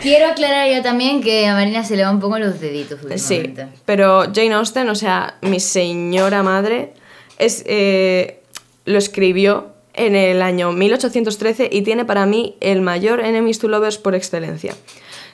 [0.01, 3.53] Quiero aclarar yo también que a Marina se le va un poco los deditos Sí,
[3.85, 6.93] pero Jane Austen, o sea, mi señora madre,
[7.37, 8.41] es, eh,
[8.85, 13.97] lo escribió en el año 1813 y tiene para mí el mayor enemies to lovers
[13.97, 14.75] por excelencia.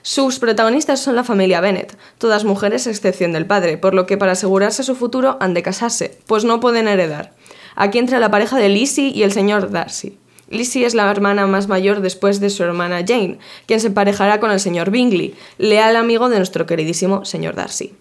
[0.01, 4.17] Sus protagonistas son la familia Bennet, todas mujeres a excepción del padre, por lo que
[4.17, 7.33] para asegurarse su futuro han de casarse, pues no pueden heredar.
[7.75, 10.17] Aquí entra la pareja de Lizzie y el señor Darcy.
[10.49, 14.51] Lizzie es la hermana más mayor después de su hermana Jane, quien se emparejará con
[14.51, 17.93] el señor Bingley, leal amigo de nuestro queridísimo señor Darcy.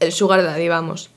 [0.00, 1.10] El sugar daddy, vamos.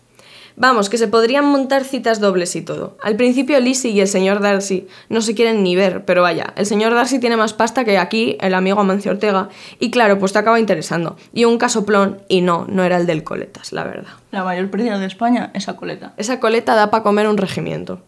[0.60, 2.98] Vamos, que se podrían montar citas dobles y todo.
[3.04, 6.66] Al principio Lizzie y el señor Darcy no se quieren ni ver, pero vaya, el
[6.66, 10.40] señor Darcy tiene más pasta que aquí el amigo Amancio Ortega, y claro, pues te
[10.40, 11.16] acaba interesando.
[11.32, 14.10] Y un casoplón, y no, no era el del coletas, la verdad.
[14.32, 16.14] La mayor pérdida de España, esa coleta.
[16.18, 18.02] Esa coleta da para comer un regimiento.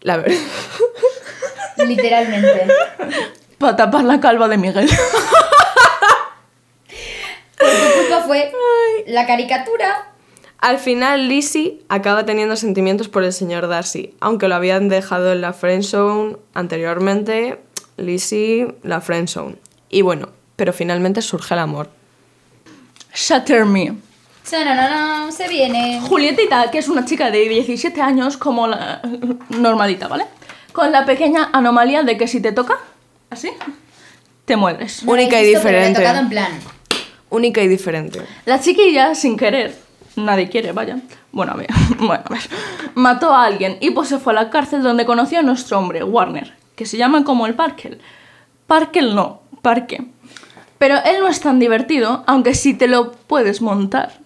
[0.00, 0.34] La verdad.
[1.86, 2.66] Literalmente.
[3.58, 4.90] Para tapar la calva de Miguel.
[7.56, 8.52] Por tu culpa fue
[9.06, 10.09] la caricatura.
[10.60, 15.40] Al final, Lizzie acaba teniendo sentimientos por el señor Darcy, aunque lo habían dejado en
[15.40, 17.58] la friendzone anteriormente.
[17.96, 19.56] Lizzie, la friendzone.
[19.88, 21.88] Y bueno, pero finalmente surge el amor.
[23.14, 23.94] Shatter Me.
[24.44, 26.00] Chananana, se viene.
[26.02, 29.00] Julietita, que es una chica de 17 años como la
[29.48, 30.26] normalita, ¿vale?
[30.72, 32.78] Con la pequeña anomalía de que si te toca,
[33.30, 33.50] así,
[34.44, 35.02] te mueres.
[35.04, 36.00] Única y diferente.
[36.00, 36.52] tocado en plan.
[37.30, 38.20] Única y diferente.
[38.44, 40.98] La chiquilla, sin querer, nadie quiere, vaya.
[41.32, 42.42] Bueno, a ver, bueno, a ver.
[42.94, 46.02] Mató a alguien y pues se fue a la cárcel donde conoció a nuestro hombre,
[46.02, 48.00] Warner, que se llama como el Parkel.
[48.66, 50.06] Parkel no, Parque.
[50.78, 54.20] Pero él no es tan divertido, aunque sí te lo puedes montar.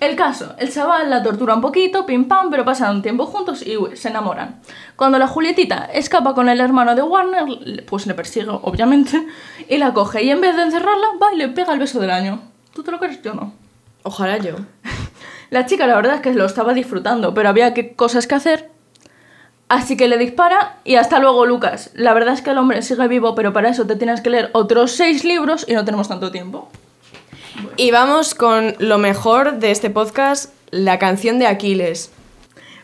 [0.00, 3.66] El caso, el chaval la tortura un poquito, pim pam, pero pasan un tiempo juntos
[3.66, 4.60] y uy, se enamoran.
[4.96, 9.26] Cuando la Julietita escapa con el hermano de Warner, pues le persigue, obviamente,
[9.68, 12.10] y la coge y en vez de encerrarla, va y le pega el beso del
[12.10, 12.40] año.
[12.72, 13.22] ¿Tú te lo crees?
[13.22, 13.52] Yo no.
[14.02, 14.56] Ojalá yo.
[15.52, 18.70] La chica la verdad es que lo estaba disfrutando, pero había que, cosas que hacer.
[19.68, 21.90] Así que le dispara y hasta luego, Lucas.
[21.92, 24.48] La verdad es que el hombre sigue vivo, pero para eso te tienes que leer
[24.54, 26.70] otros seis libros y no tenemos tanto tiempo.
[27.76, 32.10] Y vamos con lo mejor de este podcast, la canción de Aquiles.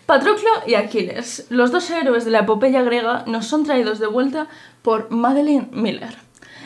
[0.04, 4.46] Patroclo y Aquiles, los dos héroes de la epopeya griega, nos son traídos de vuelta
[4.82, 6.18] por Madeleine Miller.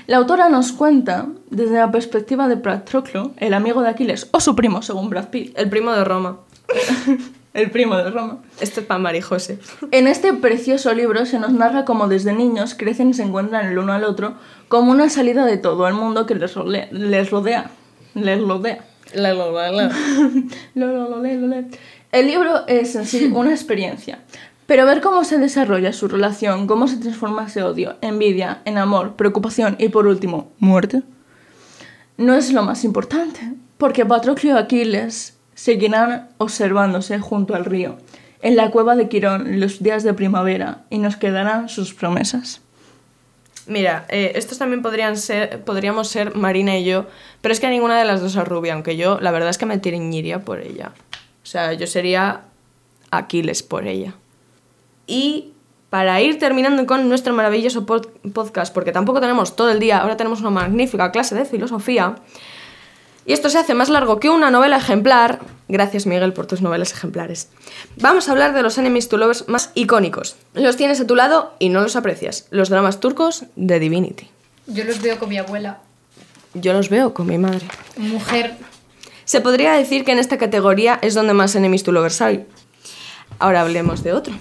[0.07, 4.57] La autora nos cuenta, desde la perspectiva de Patroclo, el amigo de Aquiles, o su
[4.57, 6.39] primo, según Brad Pitt, El primo de Roma.
[7.55, 8.39] el primo de Roma.
[8.61, 9.59] Este es para Marijose.
[9.91, 13.79] En este precioso libro se nos narra cómo desde niños crecen y se encuentran el
[13.79, 14.35] uno al otro
[14.69, 17.71] como una salida de todo el mundo que les, role- les rodea.
[18.15, 18.85] Les rodea.
[22.13, 24.21] El libro es en sí una experiencia,
[24.67, 29.15] pero ver cómo se desarrolla su relación, cómo se transforma ese odio, envidia, en amor,
[29.15, 31.03] preocupación y por último, muerte,
[32.17, 37.99] no es lo más importante, porque Patroclo y Aquiles seguirán observándose junto al río,
[38.41, 42.61] en la cueva de Quirón los días de primavera, y nos quedarán sus promesas.
[43.67, 47.07] Mira, eh, estos también podrían ser, podríamos ser Marina y yo,
[47.41, 49.67] pero es que ninguna de las dos es rubia, aunque yo la verdad es que
[49.67, 50.93] me tiñiría por ella.
[51.43, 52.43] O sea, yo sería
[53.11, 54.15] Aquiles por ella.
[55.13, 55.53] Y
[55.91, 60.17] para ir terminando con nuestro maravilloso pod- podcast, porque tampoco tenemos todo el día, ahora
[60.17, 62.17] tenemos una magnífica clase de filosofía,
[63.27, 65.41] y esto se hace más largo que una novela ejemplar.
[65.69, 67.51] Gracias, Miguel, por tus novelas ejemplares.
[67.99, 70.35] Vamos a hablar de los enemies to lovers más icónicos.
[70.55, 72.47] Los tienes a tu lado y no los aprecias.
[72.51, 74.29] Los dramas turcos de Divinity.
[74.67, 75.79] Yo los veo con mi abuela.
[76.55, 77.67] yo los veo con mi madre.
[77.97, 78.57] Mujer.
[79.25, 82.45] Se podría decir que en esta categoría es donde más enemies to lovers hay.
[83.39, 84.35] Ahora hablemos de otro.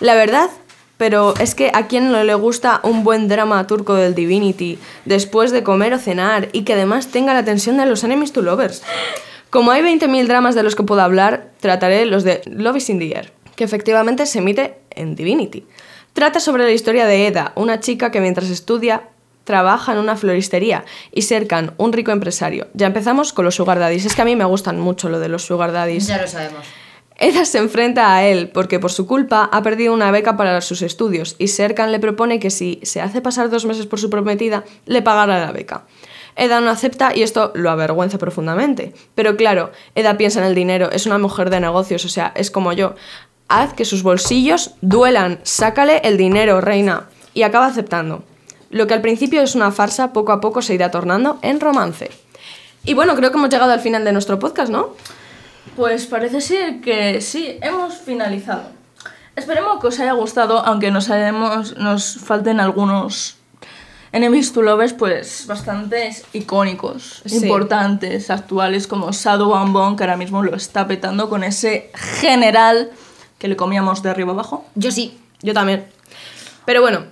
[0.00, 0.48] La verdad,
[0.96, 5.52] pero es que a quien no le gusta un buen drama turco del Divinity después
[5.52, 8.82] de comer o cenar y que además tenga la tensión de los enemies to lovers.
[9.50, 12.98] Como hay 20.000 dramas de los que puedo hablar, trataré los de Love is in
[12.98, 15.64] the Air, que efectivamente se emite en Divinity.
[16.12, 19.04] Trata sobre la historia de Eda, una chica que mientras estudia
[19.44, 22.66] trabaja en una floristería y Serkan, un rico empresario.
[22.74, 24.04] Ya empezamos con los sugar daddies.
[24.04, 26.06] Es que a mí me gustan mucho lo de los sugar daddies.
[26.06, 26.66] Ya lo sabemos.
[27.20, 30.82] Eda se enfrenta a él porque por su culpa ha perdido una beca para sus
[30.82, 34.64] estudios y Serkan le propone que si se hace pasar dos meses por su prometida,
[34.86, 35.84] le pagará la beca.
[36.36, 38.94] Eda no acepta y esto lo avergüenza profundamente.
[39.16, 42.52] Pero claro, Eda piensa en el dinero, es una mujer de negocios, o sea, es
[42.52, 42.94] como yo.
[43.48, 47.08] Haz que sus bolsillos duelan, sácale el dinero, reina.
[47.34, 48.22] Y acaba aceptando.
[48.70, 52.10] Lo que al principio es una farsa, poco a poco se irá tornando en romance.
[52.84, 54.94] Y bueno, creo que hemos llegado al final de nuestro podcast, ¿no?
[55.76, 58.70] Pues parece ser que sí, hemos finalizado.
[59.36, 63.36] Esperemos que os haya gustado, aunque nos, hayamos- nos falten algunos
[64.10, 67.36] enemies to lovers, pues bastantes icónicos, Sí.
[67.36, 71.90] importantes, actuales, como Shadow and Bone, que ahora mismo lo está petando con ese
[72.20, 72.90] general
[73.38, 74.64] que le comíamos de arriba abajo.
[74.74, 75.18] Yo sí.
[75.42, 75.86] Yo también.
[76.64, 77.04] Pero bueno,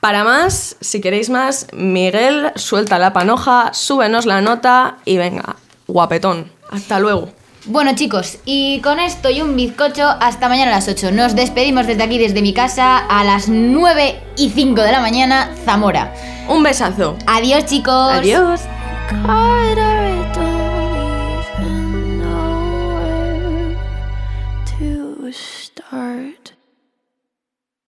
[0.00, 6.50] para más, si queréis más, Miguel, suelta la panoja, súbenos la nota y venga, guapetón.
[6.70, 7.30] Hasta luego.
[7.70, 11.12] Bueno chicos, y con esto y un bizcocho, hasta mañana a las 8.
[11.12, 15.50] Nos despedimos desde aquí, desde mi casa, a las 9 y 5 de la mañana,
[15.66, 16.14] Zamora.
[16.48, 17.18] Un besazo.
[17.26, 18.10] Adiós chicos.
[18.10, 18.60] Adiós.